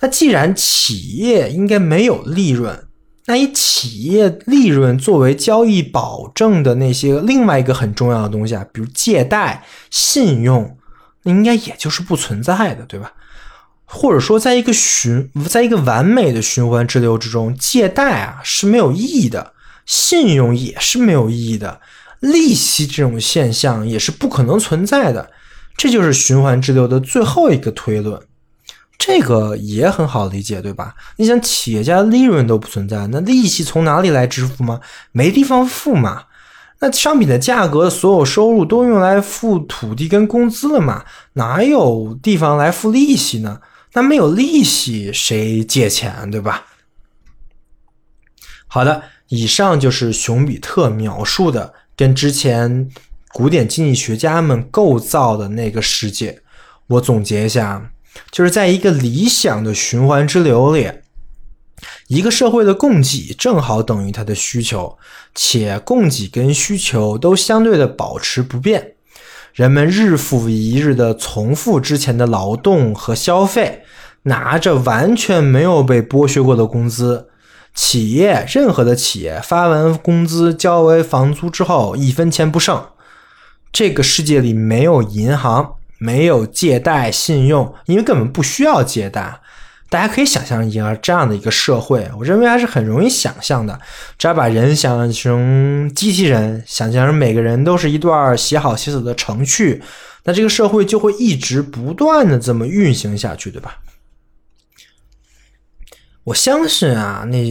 [0.00, 2.84] 那既然企业应该没有利润。
[3.24, 10.76] 那以企业利润作为交易保证的那些另外一个很重要的东西啊，比如借贷、信用，
[11.22, 13.12] 那应该也就是不存在的，对吧？
[13.90, 19.54] 或者说，在一个循，在一个完美的循环之流之中，借贷啊是没有意义的，
[19.86, 21.80] 信用也是没有意义的，
[22.20, 25.30] 利息这种现象也是不可能存在的，
[25.74, 28.20] 这就是循环之流的最后一个推论。
[28.98, 30.94] 这个也很好理解，对吧？
[31.16, 34.80] 你想，企业家利润都不存在，那利息从哪里来支付吗？
[35.12, 36.24] 没地方付嘛。
[36.80, 41.04] 那商品的价格，所有收入都用来付土地跟工资了嘛？
[41.32, 43.60] 哪有地方来付利息呢？
[43.98, 46.66] 那没有利息，谁借钱，对吧？
[48.68, 52.88] 好的，以上就是熊彼特描述的，跟之前
[53.32, 56.42] 古典经济学家们构造的那个世界。
[56.86, 57.90] 我总结一下。
[58.30, 60.90] 就是在一个理想的循环之流里，
[62.06, 64.96] 一个社会的供给正好等于它的需求，
[65.34, 68.94] 且供给跟需求都相对的保持不变。
[69.58, 73.82] 人们日复一日的重复之前的劳动和消费，
[74.22, 77.26] 拿着完全没有被剥削过的工资。
[77.74, 82.80] 企业任何的企业发完工资、交完房租之后，一分钱不剩。
[83.72, 85.74] 这个世界里没有银行。
[86.00, 89.40] 没有借贷信用，因为根本不需要借贷。
[89.90, 93.80] 大家可以想象一下这样的一个社会，我认为还是很容易想象的。
[94.18, 99.82] 只要把人想象成机器人，想象成每个人都是一段写好写死的程序，
[100.24, 103.78] 那这个社会就会一直不断的这么运行下去，对吧？
[106.24, 107.42] 我相信啊，那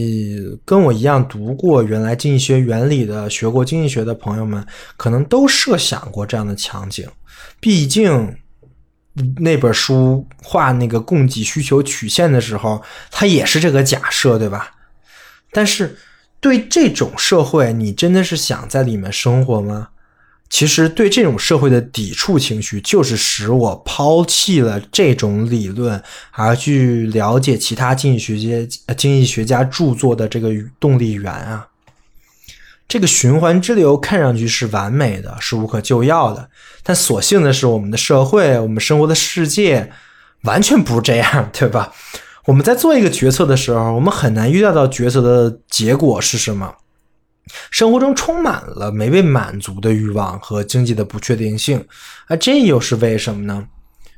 [0.64, 4.64] 跟我一样读过原来经济学原理的、学过经济学的朋友们，
[4.96, 7.04] 可能都设想过这样的场景。
[7.58, 8.36] 毕竟
[9.38, 14.72] 那本书画那个供给需求曲线的时候，它也是这个假设，对吧？
[15.52, 15.96] 但是
[16.40, 19.88] 对这种社会，你真的是想在里面生活吗？
[20.50, 30.50] 其实对这种社会的抵触情绪，就是使我抛弃了这种理论，而去了解其他经济学家、经济学家著作的这个
[30.80, 31.68] 动力源啊。
[32.88, 36.48] 这个循环之流看上去是完美的，是无可救药的，
[36.82, 39.92] 但所幸的是，我们的社会，我们生活的世界，
[40.44, 41.92] 完全不是这样， 对吧？
[42.46, 46.74] 我们在做一个决策的时候，我们很难预料到决策的结果是什么。
[47.70, 51.86] 生活中充满了没被满足的欲望和经济的不确定性，
[52.26, 53.66] 而这又是为什么呢？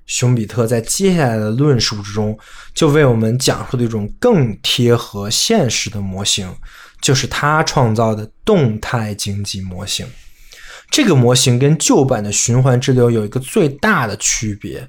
[0.07, 2.37] 熊彼特在接下来的论述之中，
[2.75, 6.53] 就为我们讲述了一种更贴合现实的模型，
[7.01, 10.07] 就是他创造的动态经济模型。
[10.91, 14.89] 这个模型跟旧版的循环之流有一个最大的区别，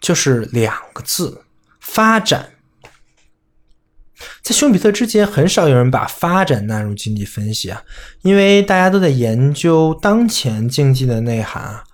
[0.00, 1.42] 就是两个字：
[1.80, 2.50] 发展。
[4.42, 7.82] 在熊彼特之前，很少有人把发展纳入经济分析啊，
[8.22, 11.84] 因为大家都在研究当前经济的内涵啊。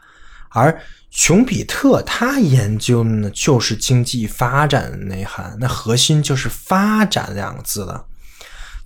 [0.50, 8.04] 而熊彼特他研究的呢，就是经济发展的内涵，那核心就是“发展”两个字了。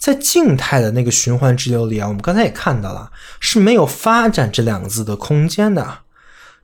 [0.01, 5.99] 在静态的那个循环之流里啊，我们刚才也看到了，是没有“发展”这两个字的空间的。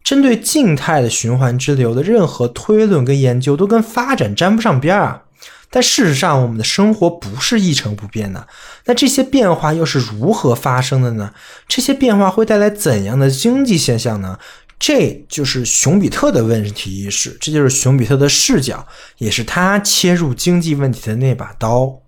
[0.03, 5.22] 针对静态的循环之流的任何推论跟研究，都跟发展沾不上边儿啊。
[5.68, 8.47] 但事实上，我们的生活不是一成不变的。
[8.87, 11.32] 那这些变化又是如何发生的呢？
[11.68, 14.39] 这些变化会带来怎样的经济现象呢？
[14.78, 18.87] 这就是熊彼特的问题意识，这就是熊彼特的视角，
[19.18, 22.01] 也是他切入经济问题的那把刀。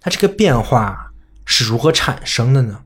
[0.00, 1.12] 它这个变化
[1.44, 2.78] 是如何产生的呢？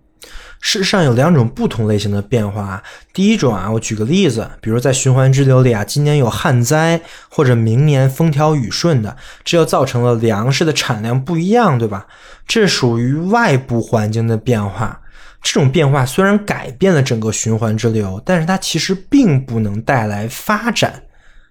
[0.60, 2.82] 事实上有两种不同类型的变化。
[3.12, 6.98] 第一种啊，我举个例子，比如在循环之流里啊，今年有旱灾，
[7.28, 12.06] 或者明年风调雨顺的，这就造成了粮食的产量不一样，对吧？
[12.46, 14.98] 这属于外部环境的变化。
[15.42, 21.02] 这种变化虽然改变了整个循环之流，但是它其实并不能带来发展。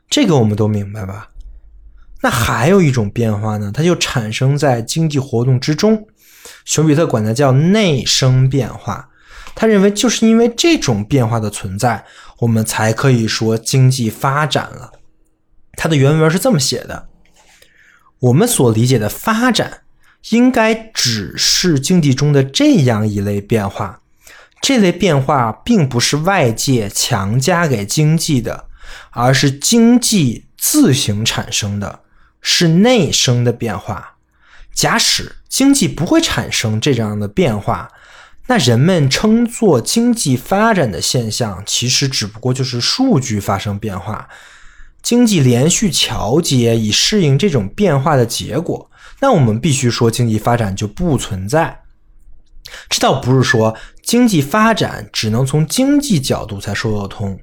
[0.09, 1.30] 这个我们都明白吧？
[2.24, 6.07] 那还有一种变化呢，它就产生在经济活动之中。
[6.63, 9.09] 熊彼特管它叫内生变化，
[9.53, 12.05] 他认为就是因为这种变化的存在，
[12.39, 14.93] 我们才可以说经济发展了。
[15.74, 17.09] 他的原文是这么写的：
[18.19, 19.82] 我们所理解的发展，
[20.30, 23.99] 应该只是经济中的这样一类变化。
[24.61, 28.67] 这类变化并不是外界强加给经济的，
[29.11, 31.99] 而是经济自行产生的，
[32.43, 34.11] 是内生的变化。
[34.75, 37.91] 假使经济不会产生这样的变化，
[38.47, 44.27] 那人们称作经济发展的现象，其实只不过就是数据发生变化，
[45.03, 48.89] 经济连续调节以适应这种变化的结果。
[49.19, 51.83] 那我们必须说，经济发展就不存在。
[52.89, 57.39] 这倒不是说经济发展只能从经济角度才说得通。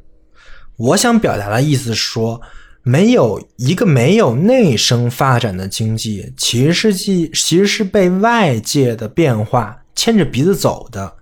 [0.77, 2.43] 我想表达的意思是说。
[2.83, 11.17] 没有一个没有内生发展的经济，其实是其实是被外界的变化牵着鼻子走的。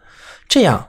[0.48, 0.88] 这样，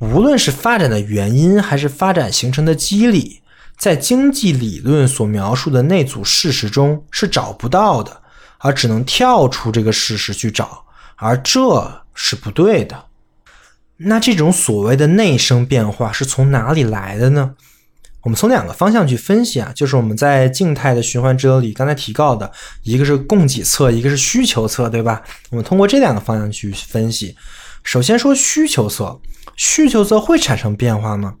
[0.00, 3.40] 无论是发展的原因，还是发展形成的机理，
[3.78, 8.20] 在经济理论所描述的那组事实中是找不到的，
[8.58, 10.84] 而只能跳出这个事实去找，
[11.16, 13.06] 而这是不对的。
[13.96, 17.54] 那这种所谓的内生变化是从哪里来的呢？
[18.22, 22.50] 我们从两个方向去分析啊，就是我们在静态的循环之流里刚才提到的，
[22.84, 25.20] 一个是供给侧，一个是需求侧，对吧？
[25.50, 27.36] 我们通过这两个方向去分析。
[27.82, 29.20] 首先说需求侧，
[29.56, 31.34] 需求侧会产生变化吗？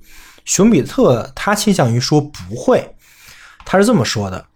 [0.44, 2.96] 熊彼特他倾向于说不会，
[3.64, 4.46] 他是这么说的：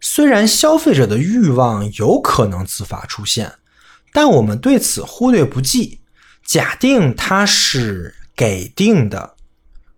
[0.00, 3.54] 虽然消费者的欲望有可能自发出现，
[4.12, 5.98] 但我们对此忽略不计，
[6.46, 9.34] 假定它是给定的。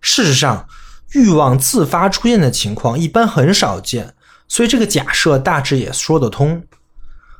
[0.01, 0.67] 事实上。
[1.15, 4.13] 欲望自发出现的情况一般很少见，
[4.47, 6.61] 所以这个假设大致也说得通。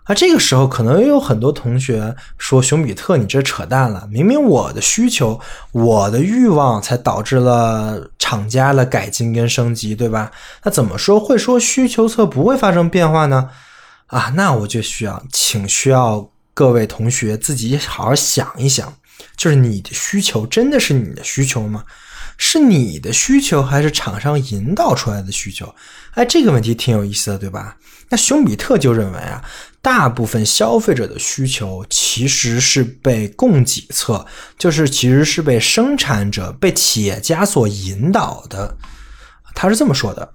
[0.05, 4.07] 啊这个时候，可能也有很多同学说：“熊彼特，你这扯淡了！
[4.11, 5.39] 明明我的需求、
[5.71, 10.31] 我的欲望才导致了厂家的改进跟升级，对吧？
[10.63, 13.49] 那怎么说会说需求侧不会发生变化呢？”
[14.07, 18.93] 啊，那我就需要请需要各位同学自己好好想一想，
[19.35, 21.83] 就是你的需求真的是你的需求吗？
[22.37, 25.73] 是你的需求还是厂商引导出来的需求？
[26.13, 27.77] 哎，这个问题挺有意思的，对吧？
[28.09, 29.43] 那熊彼特就认为啊，
[29.81, 34.25] 大部分消费者的需求其实是被供给侧，
[34.59, 38.77] 就是其实是被生产者、被企业家所引导的。
[39.55, 40.33] 他是这么说的：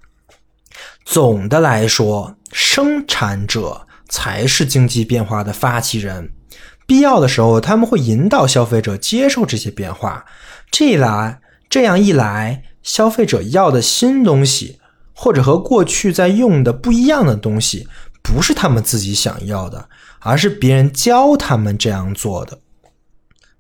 [1.05, 6.33] 总的来说，生产者才是经济变化的发起人。
[6.87, 10.25] 必要的时候，他们会引导消费者接受这些变化。
[10.73, 11.41] 这一来，
[11.71, 14.79] 这样一来，消费者要的新东西，
[15.15, 17.89] 或者和过去在用的不一样的东西，
[18.23, 22.59] 不是他们自己想要的，而是别人教他们这样做的。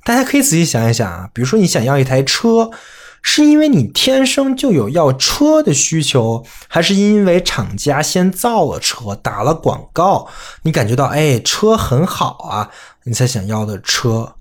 [0.04, 2.70] 大家可以仔细想一想啊，比如说你想要一台车。
[3.22, 10.26] 是因为你天生就有要车的需求，还是因为厂家先造了车，打了广告，
[10.62, 12.70] 你感觉到哎车很好啊，
[13.04, 14.36] 你才想要的车？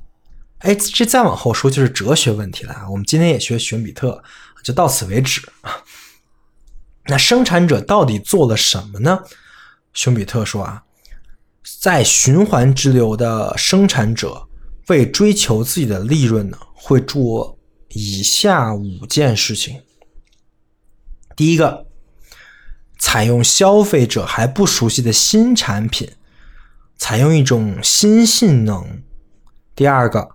[0.59, 2.89] 哎，这再往后说就是哲学问题了啊。
[2.89, 4.23] 我们今天也学熊彼特，
[4.63, 5.83] 就到此为止啊。
[7.05, 9.23] 那生产者到底做了什么呢？
[9.93, 10.83] 熊彼特说啊，
[11.81, 14.47] 在循环之流的生产者
[14.87, 17.57] 为追求自己的利润呢，会做。
[17.93, 19.81] 以下五件事情：
[21.35, 21.87] 第一个，
[22.99, 26.07] 采用消费者还不熟悉的新产品，
[26.99, 29.01] 采用一种新性能；
[29.73, 30.29] 第二个，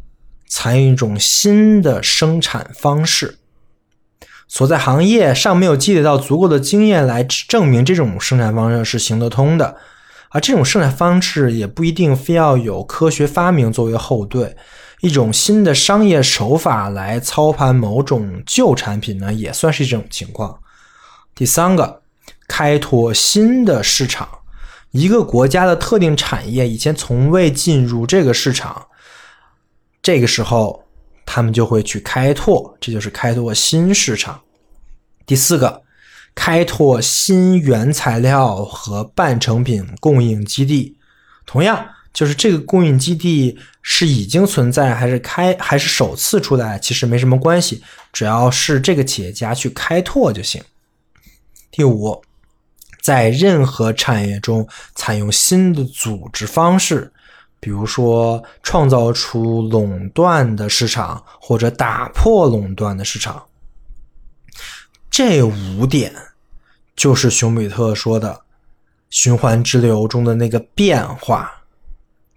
[0.46, 3.38] 采用一种新的生产方式。
[4.46, 9.76] 所在行业尚没有积累到足够的经验来证明这种生产方式是行得通的，
[10.30, 14.54] 而这种生产方式也不一定非要有科学发明作为后盾。
[15.00, 20.58] 一种新的商业手法来操盘某种旧产品呢，也算是一种情况。
[21.34, 22.02] 第三个，
[22.46, 24.28] 开拓新的市场。
[24.92, 28.86] 一个国家的特定产业以前从未进入这个市场，
[30.04, 30.84] 这个时候
[31.26, 34.40] 他们就会去开拓，这就是开拓新市场。
[35.26, 35.82] 第四个，
[36.34, 40.96] 开拓新原材料和半成品供应基地。
[41.44, 41.88] 同样。
[42.12, 47.82] 就是这个供应基地是已经存在还是开还是首次出来，其实没什么关系，
[48.12, 50.62] 只要是这个企业家去开拓就行。
[51.72, 52.22] 第五，
[53.02, 57.12] 在任何产业中采用新的组织方式，
[57.64, 63.42] 比如说创造出垄断的市场或者打破垄断的市场。
[65.10, 66.14] 这五点
[66.94, 68.42] 就是熊彼特说的
[69.08, 71.50] 循环之流中的那个变化。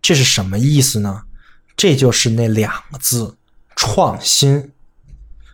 [0.01, 1.23] 这是什么意思呢？
[1.75, 3.35] 这就是那两个字
[3.75, 4.71] “创新”，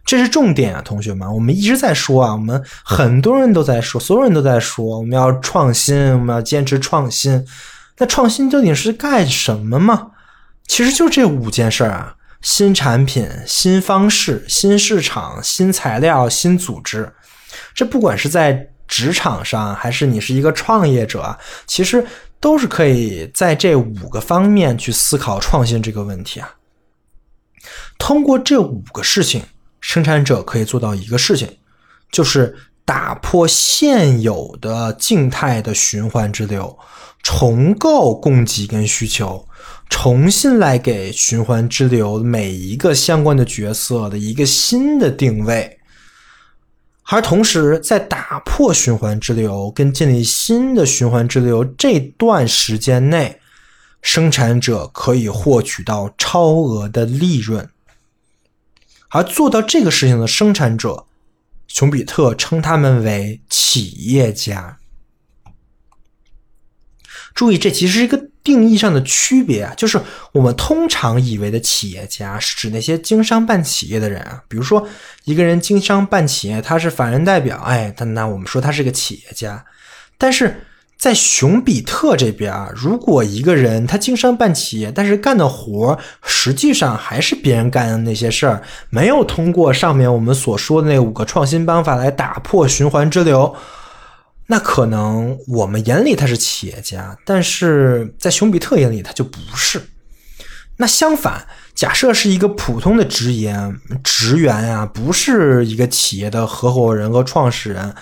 [0.06, 1.34] 这是重点啊，同学们。
[1.34, 7.44] 我们一直在说啊，我们很多人都在说，所有人都在说，我们要创新，我们要坚持创新。
[8.04, 10.12] 那创新究竟是干什么嘛？
[10.68, 17.14] 其实就这五件事儿啊：新产品、新方式、新市场、新材料、新组织。
[17.74, 22.06] 这不管是在职场上，还是你是一个创业者，其实。
[22.44, 26.56] 都是可以在这五个方面去思考创新这个问题啊。
[27.98, 29.42] 通过这五个事情，
[29.80, 31.48] 生产者可以做到一个事情，
[32.12, 36.78] 就是打破现有的静态的循环之流，
[37.24, 39.48] 重构供给跟需求，
[39.90, 45.80] 重新来给循环之流每一个相关的角色的一个新的定位。
[47.06, 53.40] 而同时，在打破循环之流跟建立新的循环之流这段时间内，
[54.02, 57.70] 生产者可以获取到超额的利润。
[59.10, 61.06] 而做到这个事情的生产者，
[61.68, 64.80] 熊彼特称他们为企业家。
[67.34, 68.22] 注意，这其实是一个。
[68.44, 69.98] 定义上的区别啊，就是
[70.34, 74.44] 我们通常以为的企业家是指那些经商办企业的人啊。
[74.50, 74.86] 比如说，
[75.24, 79.64] 一个人经商办企业，他是法人代表，哎，那那我们说他是个企业家。
[80.18, 80.54] 但是
[80.98, 93.56] 在熊彼特这边啊，如果一个人他经商办企业，但是干的活实际上还是别人干的那些事儿，没有通过上面我们所说的那五个创新方法来打破循环之流。
[94.48, 99.82] 那可能我们眼里他是企业家，但是在熊彼特眼里他就不是。
[100.78, 107.96] 那相反，假设是一个普通的职员，职员呀，不是一个企业的合伙人和创始人，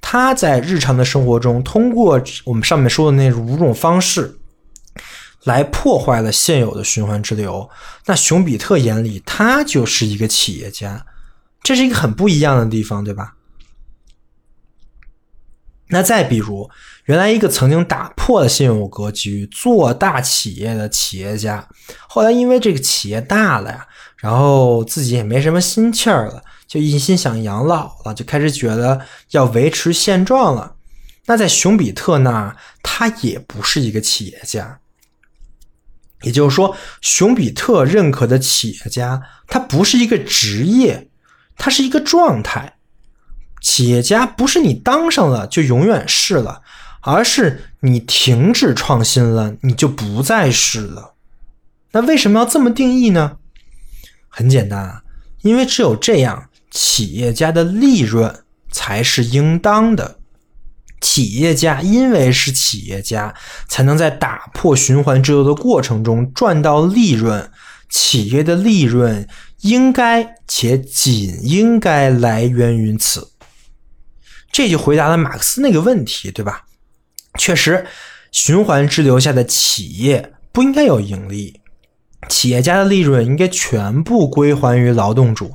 [0.00, 4.38] 他在日常的生活中，通过我们上面说的那五种方式，
[5.44, 7.68] 来破坏了现有的循环之流。
[8.04, 11.04] 那熊彼特眼里，他就是一个企业家，
[11.62, 13.32] 这是一个很不一样的地方，对吧？
[15.90, 16.68] 那再比如，
[17.04, 21.66] 原来一个曾经打破了现有格局、做大企业的企业家，
[22.06, 23.86] 后来因为这个企业大了呀，
[24.16, 30.74] 然后自己也没什么心气儿了，就一心想养老了，就开始觉得要维持现状了。
[31.26, 34.80] 那在熊彼特那，他也不是一个企业家。
[36.22, 41.08] 也就是说，熊彼特认可的企业家，他不是一个职业，
[41.56, 42.77] 他是一个状态。
[43.60, 46.62] 企业家不是你当上了就永远是了，
[47.00, 51.14] 而是你停止创新了，你就不再是了。
[51.92, 53.36] 那为什么要这么定义呢？
[54.28, 55.02] 很简单啊，
[55.42, 60.18] 因为只有这样，企业家的利润才是应当的。
[61.00, 63.34] 企业家因为是企业家，
[63.68, 67.50] 才能在打破循环制度的过程中赚到利润。
[67.88, 69.26] 企业的利润
[69.62, 73.30] 应该且仅应该来源于此。
[74.50, 76.64] 这就回答了马克思那个问题，对吧？
[77.38, 77.86] 确实，
[78.32, 81.60] 循环滞留下的企业不应该有盈利，
[82.28, 85.54] 企业家的利润应该全部归还于劳动主。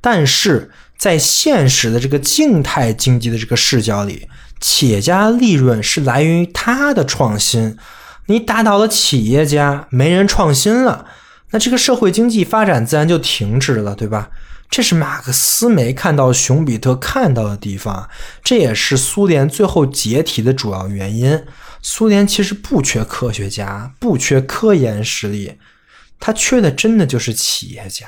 [0.00, 4.26] 但是在现实的这个静态经济的这个视角里，
[4.60, 7.76] 企业家利润是来源于他的创新，
[8.26, 11.04] 你打倒了企业家，没人创新了，
[11.50, 14.30] 那这个社会经济发展自然就停止了，对吧？
[14.70, 18.08] 这是马克思没看到熊彼特看到的地方，
[18.44, 21.44] 这也是苏联最后解体的主要原因。
[21.82, 25.58] 苏联其实不缺科学家，不缺科研实力，
[26.18, 28.06] 他缺的真的就是企业家。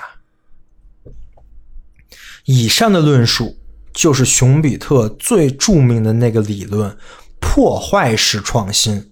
[2.44, 3.58] 以上的论述。
[3.94, 6.96] 就是熊彼特最著名的那个理论——
[7.38, 9.11] 破坏式创新。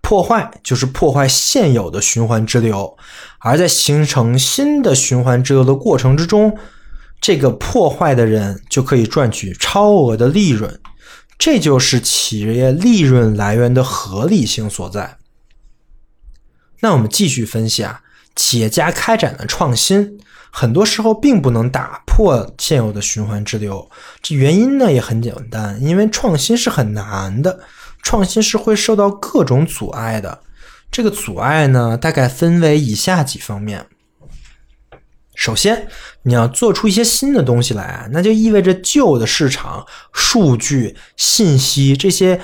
[0.00, 2.96] 破坏就是破坏现有的循环支流，
[3.38, 6.56] 而在形成新的循环支流的过程之中，
[7.20, 10.80] 这个破坏的人就可以赚取超额的利润。
[11.38, 15.16] 这就是企业利润来源的合理性所在。
[16.80, 18.02] 那我们继续分析啊，
[18.34, 20.18] 企业家开展的创新。
[20.52, 23.88] 很多时候并不能打破现有的循环支流，
[24.20, 27.60] 这原因呢也很简单，因为创新是很难的，
[28.02, 30.40] 创新是会受到各种阻碍的。
[30.90, 33.86] 这个阻碍呢，大概分为以下几方面。
[35.34, 35.88] 首先，
[36.22, 42.40] 你要做出一些新的东西来，那就意味着旧的市场、数据、信息这些。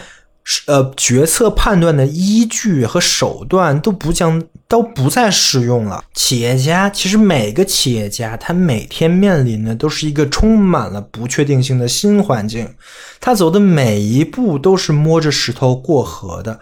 [0.66, 6.04] 呃，决策判断的依据和手段都不将都不再适用了。
[6.14, 12.76] 企业家其实每个企业家他每天面临的都是一个充满了不确定性的新环境，
[13.20, 16.60] 他走的每一步都是摸着石头过河的，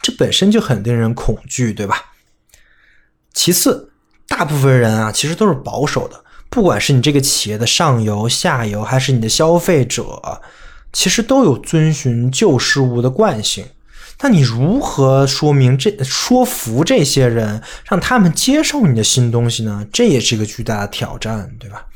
[0.00, 2.12] 这本身就很令人恐惧，对吧？
[3.34, 3.90] 其次，
[4.28, 10.40] 大部分人啊其实都是保守的，不管是你这个企业的上游、下游，还是你的消费者。
[10.92, 13.66] 其实都有遵循旧事物的惯性，
[14.20, 19.86] 那你如何说明这说服这些人，让他们接受你的新东西呢？
[19.92, 21.86] 这也是一个巨大的挑战，对吧？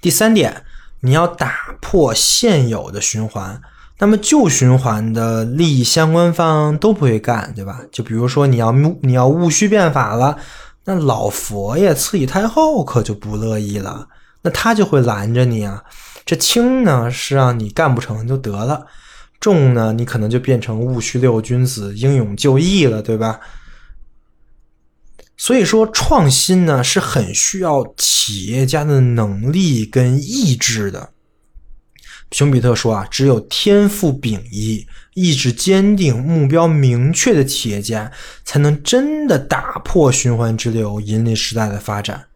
[0.00, 0.64] 第三点，
[1.00, 3.60] 你要打破现有的循环，
[4.00, 7.80] 那么旧循环的利益相关方都不会干，对吧？
[7.92, 8.72] 就比如说你要
[9.02, 10.36] 你要戊戌变法了，
[10.84, 14.08] 那老佛爷、慈禧太后可就不乐意了，
[14.42, 15.84] 那他就会拦着你啊。
[16.28, 18.86] 这轻呢是让你干不成就得了，
[19.40, 23.40] 重呢你可能就变成戊戌六君子英勇就义了，对吧？
[25.38, 31.14] 所以说创新呢是很需要企业家的能力跟意志的。
[32.32, 38.12] 熊彼特说啊，只有天赋秉一、意志坚定、目标明确的企业家，
[38.44, 42.27] 才能真的打破循环之流，引领时代的发展。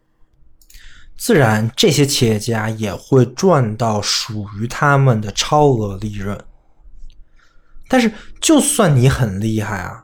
[1.17, 6.37] 自然，这些企业家也会赚到属于他们的超额利润。
[7.87, 8.11] 但是，
[8.41, 10.03] 就算你很厉害啊，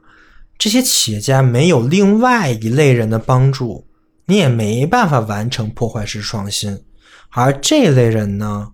[0.57, 3.88] 这些企业家没有另外一类人的帮助，
[4.26, 6.84] 你也没办法完成破坏式创新。
[7.32, 8.72] 而这类人呢，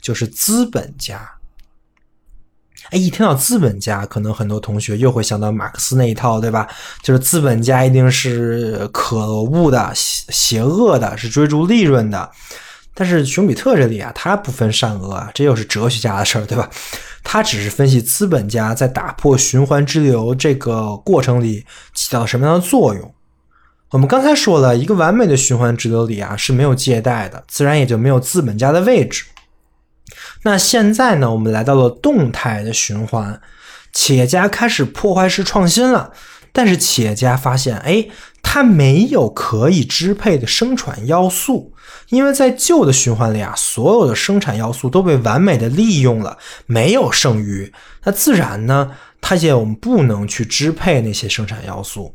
[0.00, 1.37] 就是资本家。
[2.90, 6.66] 哎，一听到资本家，可能很多同学又会想到马克思那一套，对吧？
[7.02, 12.30] 就是资本家一定是可恶的、邪邪恶的，是追逐利润的。
[12.94, 16.68] 但是熊彼特这里啊，他不分善恶啊，这又是哲学家的事儿，对吧？
[17.22, 21.64] 他只是分析资本家在打破循环之流这个过程里
[21.94, 23.14] 起到什么样的作用。
[23.90, 29.24] 我们刚才说了一个完美的循环之流里啊是没有借贷的，自然也就没有资本家的位置。
[30.42, 31.30] 那现在呢？
[31.30, 33.40] 我们来到了动态的循环，
[33.92, 36.12] 企业家开始破坏式创新了。
[36.52, 38.08] 但是企业家发现，哎，
[38.42, 41.74] 他没有可以支配的生产要素，
[42.08, 47.72] 因为在旧的循环里啊，所有的生产要素都被完美的利用了，没有剩余。
[48.04, 52.14] 那自然呢，他也我们不能去支配那些生产要素。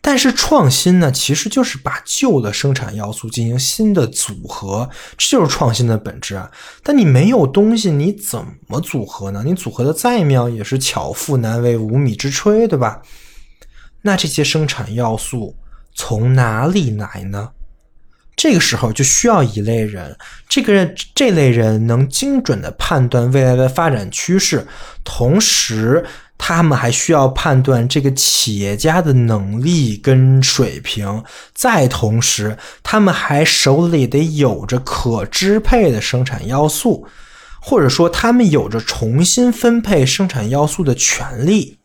[0.00, 4.88] 但是创新呢，其实就是把旧的生产要素进行新的组合，
[5.18, 6.50] 这就是创新的本质啊。
[6.82, 9.42] 但你没有东西，你怎么组合呢？
[9.44, 13.02] 你组合的再妙，也是巧妇难为无米之炊，对吧？
[14.00, 15.56] 那这些生产要素
[15.94, 17.50] 从哪里来呢？
[18.36, 20.16] 这个时候就需要一类人，
[20.48, 24.66] 这个这类人能精准的判断未来的发展趋势，
[25.04, 26.06] 同时。
[26.38, 31.22] 他们还需要判断这个企业家的能力跟水平，
[31.52, 37.06] 再同时，他们还手里得有着可支配的生产要素，
[37.60, 41.76] 或者说，他们有着重新分配生产要素的权利。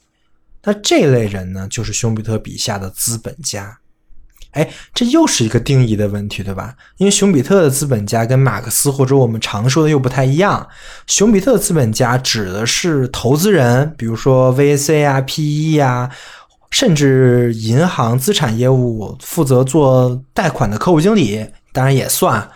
[0.63, 3.79] 那这类人呢，就是熊彼特笔下的资本家。
[4.53, 6.75] 哎，这又是一个定义的问题，对吧？
[6.97, 10.67] 因为熊彼特的资本家跟马克思或者我们常说的又不太一样。
[11.07, 16.09] 熊彼特资本家指的是投资人，比如说 VC 啊、PE 啊，
[16.69, 22.47] 甚至银行资产业务负责做贷款的客户经理，当然也算，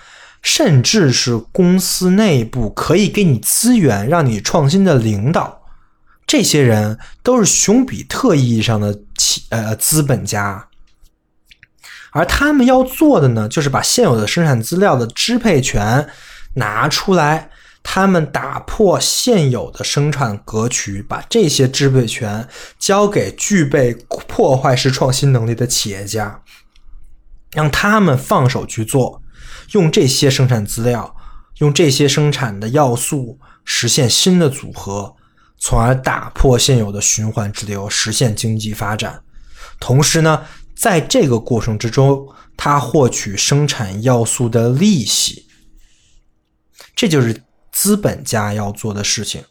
[0.44, 5.62] 甚至是公司内部可以给你资源让你创新的领导，
[6.28, 10.67] 这些人都是熊彼特意义上的企呃资本家。
[12.12, 16.08] 而他们要做的呢，就是把现有的生产资料的支配权
[16.54, 17.50] 拿出来，
[17.84, 22.48] 他们打破现有的生产格局，把这些支配权
[22.80, 23.94] 交给具备
[24.28, 26.42] 破坏式创新能力的企业家，
[27.52, 29.22] 让他们放手去做，
[29.74, 31.16] 用这些生产资料，
[31.58, 35.14] 用这些生产的要素实现新的组合，
[35.60, 39.22] 从而打破现有的循环之流，实现经济发展。
[39.80, 40.42] 同时呢。
[40.78, 45.48] 在这个过程之中，他获取生产要素的利息，
[46.96, 49.44] 这就是资本家要做的事情。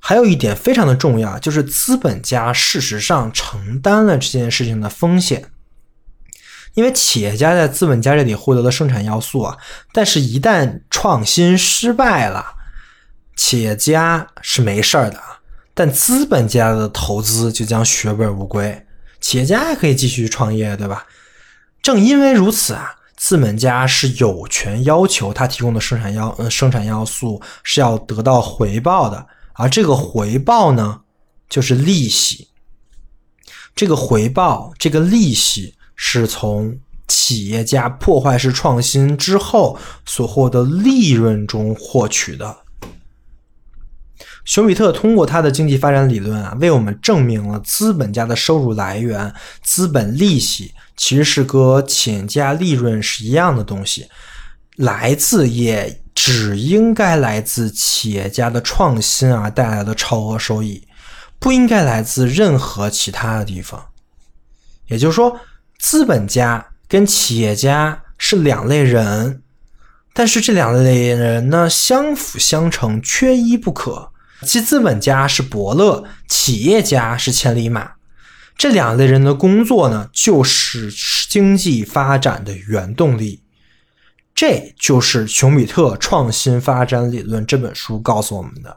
[0.00, 5.50] 还有一点非常的重要，就是资本家事实上承担了这件事情的风险，
[6.72, 9.58] 因为企业家在资本家这里获得了生产要素啊，
[9.92, 12.54] 但是一旦创新失败了，
[13.36, 15.20] 企业家是没事儿的，
[15.74, 18.86] 但资本家的投资就将血本无归。
[19.28, 21.06] 企业家还可以继续创业，对吧？
[21.82, 31.02] 正因为如此啊，资本家是有权要求他提供的生产要呃生产要素是要得到回报的，而这个回报呢，
[31.46, 32.48] 就是利息。
[33.76, 42.56] 这个回报，这个利息是从企业家破坏式创新之后所获得利润中获取的。
[44.48, 49.30] 熊彼特通过他的经济发展理论啊，为我们证明了资本家的收入来源——
[49.62, 54.08] 资本利息，其实是和企业家利润是一样的东西，
[54.76, 60.82] 来自也只应该来自企业家的创新而带来的超额收益，
[61.38, 63.84] 不应该来自任何其他的地方。
[64.86, 65.38] 也就是说，
[65.78, 69.42] 资本家跟企业家是两类人，
[70.14, 74.10] 但是这两类人呢，相辅相成，缺一不可。
[74.42, 77.92] 其资本家是伯乐，企业家是千里马，
[78.56, 80.92] 这两类人的工作呢，就是
[81.28, 83.42] 经济发展的原动力。
[84.34, 88.76] 这就是熊彼特创新发展理论这本书告诉我们的。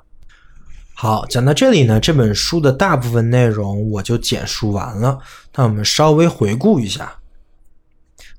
[0.95, 5.19] 好，讲到这里呢，这本书的大部分内容我就简述完了。
[5.55, 7.13] 那我们稍微回顾一下。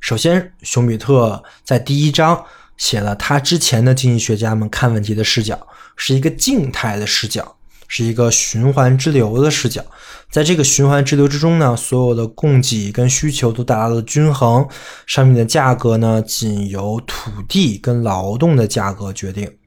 [0.00, 2.44] 首先，熊彼特在第一章
[2.76, 5.66] 写了他之前的经济学家们看问题的视角。
[5.94, 7.54] 是一个静态的视角，
[7.86, 9.84] 是一个循环之流的视角。
[10.30, 14.66] 在这个循环之流之中呢，所有的供给跟需求都达到了均衡，
[15.06, 19.58] 商品的价格呢，仅由土地跟劳动的价格决定。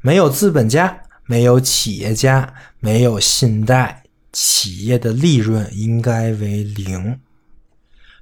[0.00, 7.20] 没有资本家，没有企业家，没有信贷，企业的利润应该为零。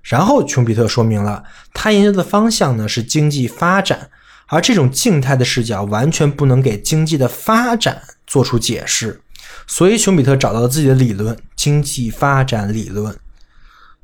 [0.02, 4.10] 然后，琼比特说明了他研究的方向呢是经济发展。
[4.52, 9.22] 而这种静态的视角完全不能给经济的发展做出解释，
[9.66, 13.18] 所以熊彼特找到了自己的理论——经济发展理论。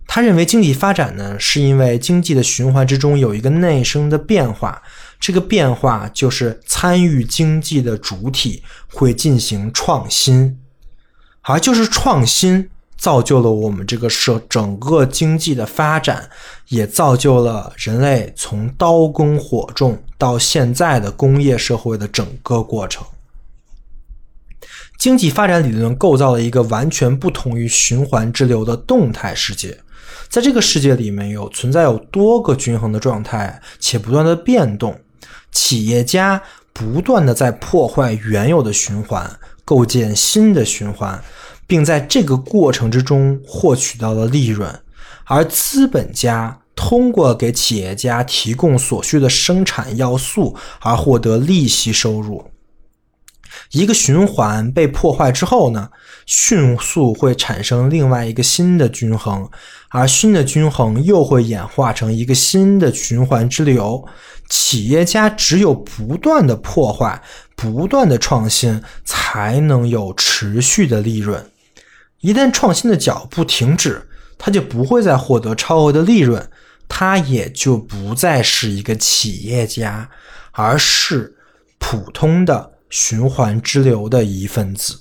[0.07, 4.81] 他认为经济发展呢，是因为经济的循环之中有一个内生的变化，
[5.21, 10.59] 这个变化就是参与经济的主体会进行创新，
[11.43, 12.71] 而就是创新。
[12.99, 16.29] 造就了我们这个社整个经济的发展，
[16.69, 23.07] 也造就了人类从刀耕火种到现在的工业社会的整个过程。
[24.99, 29.79] 经济发展理论构造了一个完全不同于循环之流的动态世界，
[30.29, 35.01] 在这个世界里面有存在有多个均衡的状态，且不断的变动。
[35.53, 36.43] 企业家
[36.73, 41.23] 不断的在破坏原有的循环，构建新的循环。
[41.69, 44.81] 并在这个过程之中获取到了利润，
[45.25, 52.43] 而资本家通过给企业家提供所需的生产要素而获得利息收入。
[53.73, 55.91] 一个循环被破坏之后呢，
[56.25, 59.51] 迅速会产生另外一个新的均衡，
[59.91, 64.07] 而新的均衡又会演化成一个新的循环之流。
[64.49, 67.21] 企业家只有不断的破坏、
[67.55, 71.45] 不断的创新，才能有持续的利润。
[72.21, 76.51] 一旦创新的脚步停止，他就不会再获得超额的利润，
[76.89, 80.09] 他也就不再是一个企业家，
[80.53, 81.37] 而是
[81.79, 82.73] 普通的。
[82.91, 84.99] 循环之流的一份子。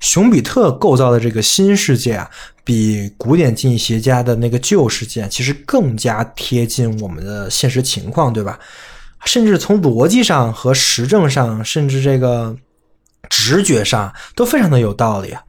[0.00, 2.28] 熊彼特构造的这个新世界啊，
[2.64, 8.58] 比古典经济学家的那个旧世界其实更加贴近我们的现实情况，对吧？
[9.24, 12.56] 甚至从逻辑上和实证上，甚至这个
[13.30, 15.40] 直觉上都非常的有道理啊。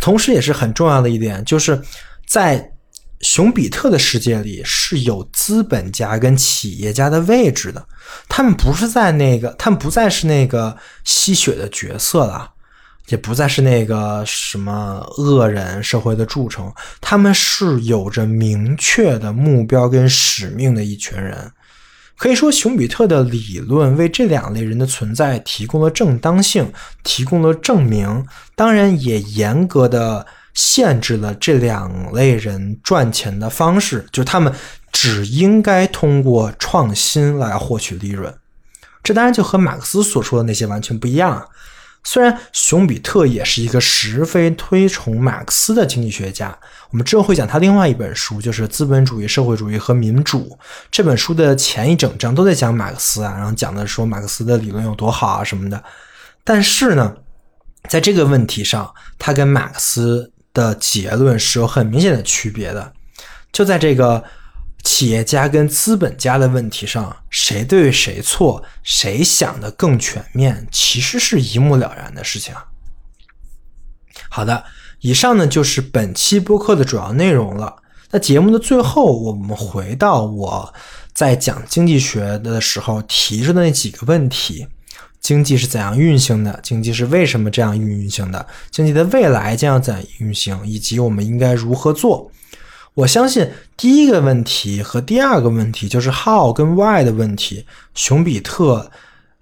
[0.00, 1.80] 同时，也是很重要的一点，就是
[2.26, 2.72] 在。
[3.20, 7.84] 熊彼特的世界里是有资本家跟企业家的位置的，
[8.28, 12.48] 他们不是在那个，他们不再是那个吸血的角色了，
[13.08, 21.50] 也不再是那个什么恶人社会的蛀虫，他们是有着明确的目标跟使命的一群人。
[22.18, 26.70] 可以说，熊彼特的理论为这两类人的存在提供了正当性，
[27.02, 30.26] 提供了证明，当然也严格的。
[30.54, 34.52] 限制了这两类人赚钱的方式，就他们
[34.90, 38.34] 只应该通过创新来获取利润。
[39.04, 41.46] 这当然就和马克思所说的那些完全不一样。
[42.10, 46.58] 虽然熊彼特也是一个十分推崇马克思的经济学家，
[46.90, 50.38] 我们之后会讲他另外一本书，就是《资本主义、社会主义和民主》
[50.90, 55.84] 这本书的前一整章都在讲马克思啊，然后讲的说马克思的理论有多好啊什么的。
[56.42, 57.14] 但是呢，
[57.90, 60.32] 在这个问题上，他跟马克思。
[60.54, 62.92] 的结论是有很明显的区别的，
[63.52, 64.24] 就在这个
[64.84, 72.54] 企业家跟资本家的问题上，谁对谁错，谁想的更全面，其实是一目了然的事情。
[74.30, 74.64] 好的，
[75.00, 77.76] 以上呢就是本期播客的主要内容了。
[78.10, 80.74] 那节目的最后，我们回到我
[81.12, 84.66] 在讲经济学的时候提出的那几个问题。
[85.20, 86.58] 经济是怎样运行的？
[86.62, 88.46] 经济是为什么这样运运行的？
[88.70, 90.64] 经济的未来将要怎样运行？
[90.64, 92.30] 以及我们应该如何做？
[92.98, 98.90] 我相信第一个问题和第二个问题就是 how 跟 why 的问题，熊彼特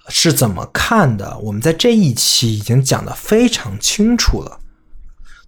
[0.09, 1.39] 是怎么看的？
[1.39, 4.61] 我们在这一期已经讲的非常清楚了。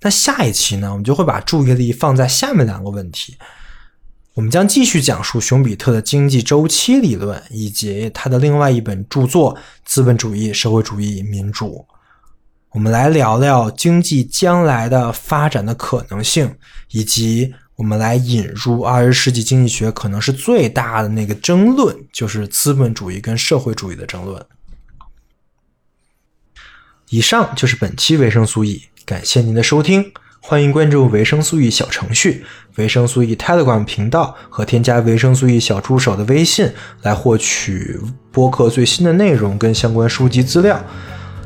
[0.01, 0.91] 那下一期呢？
[0.91, 3.37] 我们就会把注意力放在下面两个问题。
[4.33, 9.55] 我们将继续讲述熊彼特的经济周期理论，以及他的另外一本著作
[9.85, 11.85] 《资本主义、社会主义、民主》。
[12.71, 16.55] 我们来聊聊经济将来的发展的可能性，
[16.93, 24.45] 以及我们来引入二十世纪经济学可能是最大的那个争论，就是资本主义跟社会主义的争论。
[27.11, 30.13] 以上就是本期维生素 E，感谢您的收听。
[30.41, 36.73] 欢迎关注维生素 E 小程序、维生素 E Telegram 频道和添加维生素 E 小助手的微信，
[37.03, 37.97] 来获取
[38.33, 40.85] 播客最新的内容跟相关书籍资料。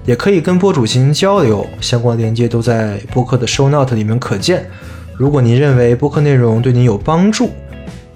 [0.07, 4.71] 也可以跟播主进行交流，相关链接都在播客的 Show Note 里面可见。
[5.17, 7.51] 如果您认为播客内容对您有帮助，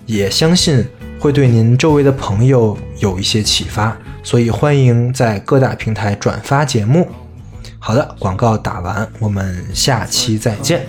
[0.07, 0.85] 也相信
[1.19, 7.09] 会对您周围的朋友有一些启发，所以欢迎在各大平台转发节目。
[7.79, 10.87] 好的，广告打完，我们下期再见。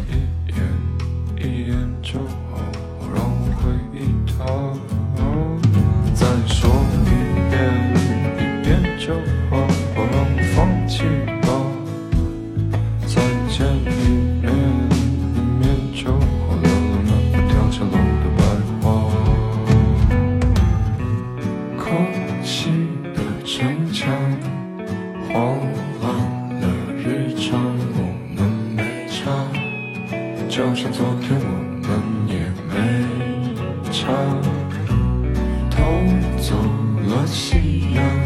[37.20, 37.58] 我需
[37.96, 38.17] 要